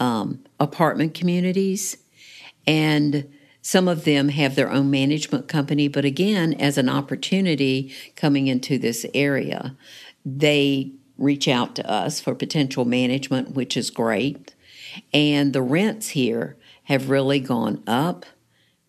um, 0.00 0.42
apartment 0.58 1.12
communities, 1.14 1.98
and 2.66 3.30
some 3.62 3.88
of 3.88 4.04
them 4.04 4.30
have 4.30 4.54
their 4.54 4.70
own 4.70 4.90
management 4.90 5.48
company. 5.48 5.88
But 5.88 6.04
again, 6.04 6.54
as 6.54 6.78
an 6.78 6.88
opportunity 6.88 7.94
coming 8.16 8.46
into 8.46 8.78
this 8.78 9.04
area, 9.14 9.76
they 10.24 10.92
reach 11.18 11.46
out 11.46 11.76
to 11.76 11.90
us 11.90 12.20
for 12.20 12.34
potential 12.34 12.84
management, 12.84 13.52
which 13.52 13.76
is 13.76 13.90
great. 13.90 14.54
And 15.12 15.52
the 15.52 15.62
rents 15.62 16.10
here 16.10 16.56
have 16.84 17.10
really 17.10 17.40
gone 17.40 17.82
up. 17.86 18.24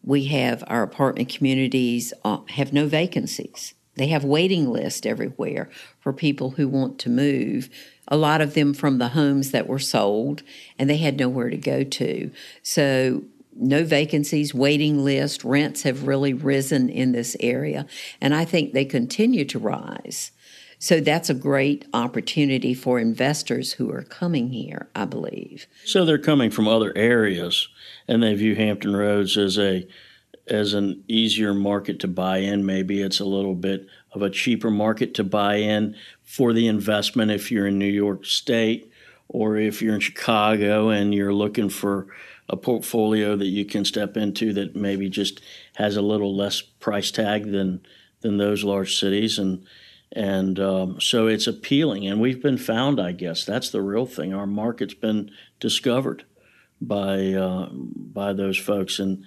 We 0.04 0.26
have 0.26 0.64
our 0.68 0.82
apartment 0.82 1.30
communities 1.30 2.14
uh, 2.24 2.40
have 2.50 2.74
no 2.74 2.88
vacancies. 2.88 3.74
They 3.96 4.08
have 4.08 4.24
waiting 4.24 4.72
lists 4.72 5.06
everywhere 5.06 5.70
for 6.00 6.14
people 6.14 6.52
who 6.52 6.68
want 6.68 6.98
to 7.00 7.10
move. 7.10 7.70
A 8.08 8.18
lot 8.18 8.42
of 8.42 8.54
them 8.54 8.74
from 8.74 8.98
the 8.98 9.10
homes 9.10 9.52
that 9.52 9.68
were 9.68 9.80
sold, 9.80 10.44
and 10.80 10.90
they 10.90 10.98
had 10.98 11.20
nowhere 11.20 11.50
to 11.50 11.58
go 11.58 11.84
to. 11.84 12.32
So 12.64 13.24
no 13.62 13.84
vacancies, 13.84 14.54
waiting 14.54 15.04
list, 15.04 15.44
rents 15.44 15.84
have 15.84 16.08
really 16.08 16.34
risen 16.34 16.90
in 16.90 17.12
this 17.12 17.38
area, 17.40 17.86
and 18.20 18.34
I 18.34 18.44
think 18.44 18.74
they 18.74 18.86
continue 18.86 19.46
to 19.46 19.60
rise. 19.60 20.32
So 20.80 21.00
that's 21.00 21.30
a 21.30 21.36
great 21.36 21.86
opportunity 21.94 22.74
for 22.74 23.00
investors 23.00 23.74
who 23.74 23.92
are 23.92 24.02
coming 24.02 24.50
here, 24.50 24.90
I 24.96 25.06
believe. 25.06 25.68
So 25.86 26.06
they're 26.06 26.18
coming 26.18 26.50
from 26.50 26.68
other 26.68 26.92
areas, 26.96 27.68
and 28.08 28.24
they 28.24 28.34
view 28.34 28.56
Hampton 28.56 28.96
Roads 28.96 29.38
as 29.38 29.60
a 29.60 29.88
as 30.48 30.74
an 30.74 31.04
easier 31.08 31.54
market 31.54 32.00
to 32.00 32.08
buy 32.08 32.40
in. 32.40 32.66
Maybe 32.66 33.00
it's 33.02 33.20
a 33.20 33.26
little 33.26 33.54
bit 33.54 33.86
of 34.12 34.24
a 34.24 34.30
cheaper 34.30 34.72
market 34.72 35.14
to 35.14 35.24
buy 35.24 35.58
in 35.58 35.96
for 36.24 36.52
the 36.52 36.68
investment 36.68 37.30
if 37.30 37.52
you're 37.52 37.68
in 37.68 37.78
New 37.78 37.86
York 37.86 38.26
State 38.26 38.92
or 39.30 39.58
if 39.58 39.82
you're 39.82 39.94
in 39.94 40.02
Chicago 40.02 40.90
and 40.90 41.14
you're 41.14 41.34
looking 41.34 41.70
for 41.70 42.08
a 42.52 42.58
portfolio 42.58 43.36
that 43.38 43.48
you 43.48 43.66
can 43.66 43.86
step 43.86 44.18
into 44.18 44.52
that 44.54 44.76
maybe 44.76 45.10
just 45.10 45.42
has 45.76 45.96
a 45.96 46.02
little 46.02 46.36
less 46.36 46.62
price 46.62 47.10
tag 47.10 47.50
than 47.52 47.82
than 48.20 48.38
those 48.38 48.64
large 48.64 49.00
cities. 49.00 49.40
And 49.40 49.66
and 50.12 50.60
um, 50.60 51.00
so 51.00 51.28
it's 51.28 51.48
appealing. 51.48 52.06
And 52.06 52.20
we've 52.20 52.44
been 52.44 52.58
found 52.58 53.00
i 53.00 53.14
guess 53.14 53.46
that's 53.46 53.70
the 53.70 53.82
real 53.82 54.06
thing. 54.06 54.34
Our 54.34 54.46
market's 54.46 54.94
been 54.94 55.32
discovered 55.60 56.26
by 56.82 57.34
uh, 57.34 57.70
by 57.72 58.34
those 58.34 58.58
folks. 58.58 59.00
And 59.00 59.24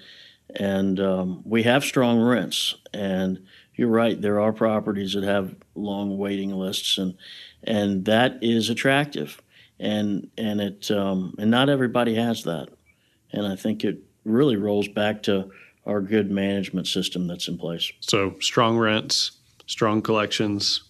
and 0.55 1.01
um, 1.01 1.43
we 1.45 1.63
have 1.63 1.83
strong 1.83 2.21
rents. 2.21 2.75
And 2.93 3.47
you're 3.75 3.89
right 3.89 4.21
there 4.21 4.39
are 4.39 4.53
properties 4.53 5.15
that 5.15 5.25
have 5.25 5.57
long 5.75 6.19
waiting 6.19 6.51
lists 6.51 6.99
and 6.99 7.17
and 7.63 8.05
that 8.05 8.39
is 8.43 8.69
attractive. 8.69 9.41
And 9.81 10.29
and 10.37 10.61
it 10.61 10.91
um, 10.91 11.35
and 11.39 11.51
not 11.51 11.71
everybody 11.71 12.17
has 12.17 12.45
that 12.45 12.69
and 13.35 13.47
i 13.47 13.55
think 13.57 13.85
it 13.85 13.99
really 14.25 14.57
rolls 14.57 14.89
back 14.89 15.23
to 15.23 15.51
our 15.87 16.01
good 16.01 16.31
management 16.31 16.87
system 16.87 17.27
that's 17.27 17.47
in 17.49 17.59
place 17.59 17.93
So, 18.01 18.37
strong 18.41 18.79
rents, 18.79 19.33
strong 19.67 20.01
collections, 20.01 20.83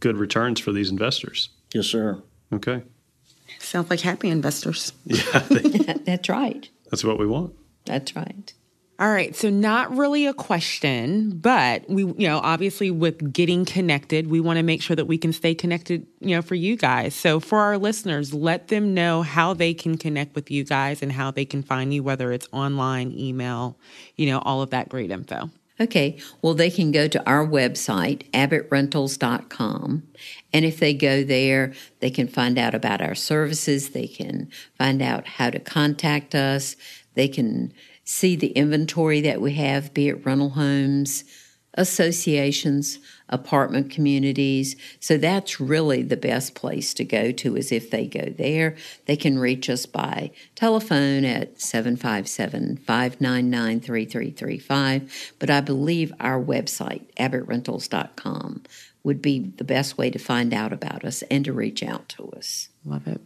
good 0.00 0.16
returns 0.18 0.60
for 0.60 0.72
these 0.72 0.90
investors. 0.90 1.48
yes 1.74 1.86
sir 1.86 2.22
Okay. 2.52 2.82
Sounds 3.58 3.90
like 3.90 4.00
happy 4.00 4.28
investors. 4.28 4.92
Yeah, 5.04 5.22
I 5.34 5.40
That's 6.04 6.28
right. 6.28 6.68
that's 6.90 7.02
what 7.02 7.18
we 7.18 7.26
want. 7.26 7.54
That's 7.84 8.14
right. 8.14 8.52
All 8.98 9.10
right, 9.10 9.36
so 9.36 9.50
not 9.50 9.94
really 9.94 10.26
a 10.26 10.32
question, 10.32 11.36
but 11.36 11.86
we, 11.86 12.04
you 12.04 12.26
know, 12.26 12.38
obviously 12.42 12.90
with 12.90 13.30
getting 13.30 13.66
connected, 13.66 14.28
we 14.28 14.40
want 14.40 14.56
to 14.56 14.62
make 14.62 14.80
sure 14.80 14.96
that 14.96 15.04
we 15.04 15.18
can 15.18 15.34
stay 15.34 15.54
connected, 15.54 16.06
you 16.20 16.34
know, 16.34 16.40
for 16.40 16.54
you 16.54 16.76
guys. 16.76 17.14
So 17.14 17.38
for 17.38 17.58
our 17.58 17.76
listeners, 17.76 18.32
let 18.32 18.68
them 18.68 18.94
know 18.94 19.20
how 19.20 19.52
they 19.52 19.74
can 19.74 19.98
connect 19.98 20.34
with 20.34 20.50
you 20.50 20.64
guys 20.64 21.02
and 21.02 21.12
how 21.12 21.30
they 21.30 21.44
can 21.44 21.62
find 21.62 21.92
you, 21.92 22.02
whether 22.02 22.32
it's 22.32 22.48
online, 22.52 23.12
email, 23.12 23.76
you 24.16 24.30
know, 24.30 24.38
all 24.38 24.62
of 24.62 24.70
that 24.70 24.88
great 24.88 25.10
info. 25.10 25.50
Okay, 25.78 26.18
well, 26.40 26.54
they 26.54 26.70
can 26.70 26.90
go 26.90 27.06
to 27.06 27.22
our 27.28 27.46
website, 27.46 28.30
abbittrentals.com. 28.30 30.04
And 30.54 30.64
if 30.64 30.80
they 30.80 30.94
go 30.94 31.22
there, 31.22 31.74
they 32.00 32.08
can 32.08 32.28
find 32.28 32.58
out 32.58 32.74
about 32.74 33.02
our 33.02 33.14
services. 33.14 33.90
They 33.90 34.06
can 34.06 34.48
find 34.78 35.02
out 35.02 35.26
how 35.26 35.50
to 35.50 35.58
contact 35.58 36.34
us. 36.34 36.76
They 37.12 37.28
can 37.28 37.74
see 38.06 38.36
the 38.36 38.52
inventory 38.52 39.20
that 39.20 39.42
we 39.42 39.52
have, 39.54 39.92
be 39.92 40.08
it 40.08 40.24
rental 40.24 40.50
homes, 40.50 41.24
associations, 41.74 42.98
apartment 43.28 43.90
communities. 43.90 44.76
So 44.98 45.18
that's 45.18 45.60
really 45.60 46.02
the 46.02 46.16
best 46.16 46.54
place 46.54 46.94
to 46.94 47.04
go 47.04 47.32
to 47.32 47.56
is 47.56 47.70
if 47.70 47.90
they 47.90 48.06
go 48.06 48.30
there. 48.30 48.76
They 49.04 49.16
can 49.16 49.38
reach 49.38 49.68
us 49.68 49.84
by 49.84 50.30
telephone 50.54 51.24
at 51.24 51.60
757 51.60 52.78
599 52.78 53.80
3335. 53.80 55.34
But 55.38 55.50
I 55.50 55.60
believe 55.60 56.14
our 56.18 56.42
website, 56.42 57.12
abbittrentals.com, 57.16 58.62
would 59.02 59.20
be 59.20 59.40
the 59.40 59.64
best 59.64 59.98
way 59.98 60.10
to 60.10 60.18
find 60.18 60.54
out 60.54 60.72
about 60.72 61.04
us 61.04 61.22
and 61.22 61.44
to 61.44 61.52
reach 61.52 61.82
out 61.82 62.08
to 62.10 62.30
us. 62.30 62.68
Love 62.84 63.06
it. 63.06 63.20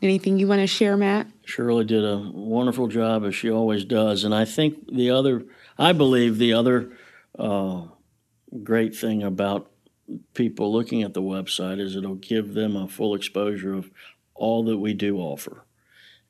Anything 0.00 0.38
you 0.38 0.46
want 0.46 0.60
to 0.60 0.66
share, 0.68 0.96
Matt? 0.96 1.26
Shirley 1.48 1.86
did 1.86 2.04
a 2.04 2.18
wonderful 2.18 2.88
job 2.88 3.24
as 3.24 3.34
she 3.34 3.50
always 3.50 3.82
does, 3.86 4.22
and 4.22 4.34
I 4.34 4.44
think 4.44 4.92
the 4.92 5.10
other, 5.10 5.46
I 5.78 5.92
believe 5.94 6.36
the 6.36 6.52
other 6.52 6.92
uh, 7.38 7.84
great 8.62 8.94
thing 8.94 9.22
about 9.22 9.70
people 10.34 10.70
looking 10.70 11.02
at 11.02 11.14
the 11.14 11.22
website 11.22 11.80
is 11.80 11.96
it'll 11.96 12.16
give 12.16 12.52
them 12.52 12.76
a 12.76 12.86
full 12.86 13.14
exposure 13.14 13.72
of 13.72 13.90
all 14.34 14.62
that 14.64 14.76
we 14.76 14.92
do 14.92 15.16
offer 15.16 15.64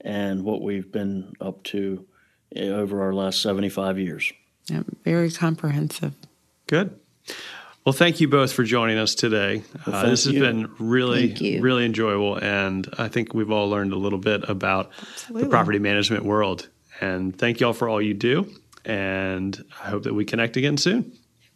and 0.01 0.45
what 0.45 0.63
we've 0.63 0.93
been 0.93 1.33
up 1.41 1.65
to 1.65 2.07
eh, 2.55 2.69
over 2.69 3.03
our 3.03 3.13
last 3.13 3.43
75 3.43 3.99
years. 3.99 4.33
Yeah, 4.67 4.85
very 5.03 5.33
comprehensive. 5.33 6.15
Good. 6.69 6.97
Well, 7.85 7.93
thank 7.95 8.21
you 8.21 8.29
both 8.29 8.53
for 8.53 8.65
joining 8.65 8.99
us 8.99 9.15
today. 9.15 9.63
Well, 9.87 9.97
uh, 9.97 10.11
this 10.11 10.25
has 10.25 10.35
you. 10.35 10.41
been 10.41 10.71
really, 10.79 11.59
really 11.61 11.87
enjoyable, 11.87 12.37
and 12.37 12.87
I 12.99 13.09
think 13.09 13.33
we've 13.33 13.51
all 13.51 13.71
learned 13.71 13.93
a 13.93 13.97
little 13.97 14.19
bit 14.19 14.49
about 14.49 14.91
Absolutely. 15.01 15.45
the 15.45 15.49
property 15.49 15.79
management 15.79 16.25
world. 16.25 16.69
And 17.01 17.37
thank 17.39 17.61
you 17.61 17.69
all 17.69 17.73
for 17.73 17.89
all 17.89 18.03
you 18.03 18.13
do. 18.13 18.51
And 18.85 19.63
I 19.83 19.89
hope 19.89 20.03
that 20.03 20.15
we 20.15 20.25
connect 20.25 20.57
again 20.57 20.77
soon. 20.77 21.13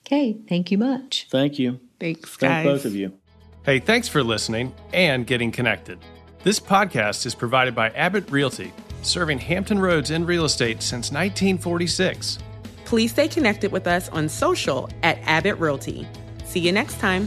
Okay, 0.06 0.38
thank 0.48 0.70
you 0.70 0.78
much. 0.78 1.26
Thank 1.30 1.58
you. 1.58 1.80
Thanks, 2.00 2.30
Thank 2.36 2.50
guys. 2.52 2.64
both 2.64 2.84
of 2.84 2.94
you. 2.94 3.12
Hey, 3.64 3.78
thanks 3.78 4.08
for 4.08 4.22
listening 4.22 4.74
and 4.92 5.26
getting 5.26 5.52
connected. 5.52 5.98
This 6.42 6.58
podcast 6.58 7.26
is 7.26 7.34
provided 7.34 7.74
by 7.74 7.90
Abbitt 7.90 8.30
Realty, 8.30 8.72
serving 9.02 9.38
Hampton 9.38 9.78
Roads 9.78 10.10
in 10.10 10.26
real 10.26 10.44
estate 10.44 10.82
since 10.82 11.12
1946. 11.12 12.38
Please 12.92 13.10
stay 13.10 13.26
connected 13.26 13.72
with 13.72 13.86
us 13.86 14.10
on 14.10 14.28
social 14.28 14.86
at 15.02 15.18
Abbitt 15.22 15.58
Realty. 15.58 16.06
See 16.44 16.60
you 16.60 16.72
next 16.72 17.00
time. 17.00 17.26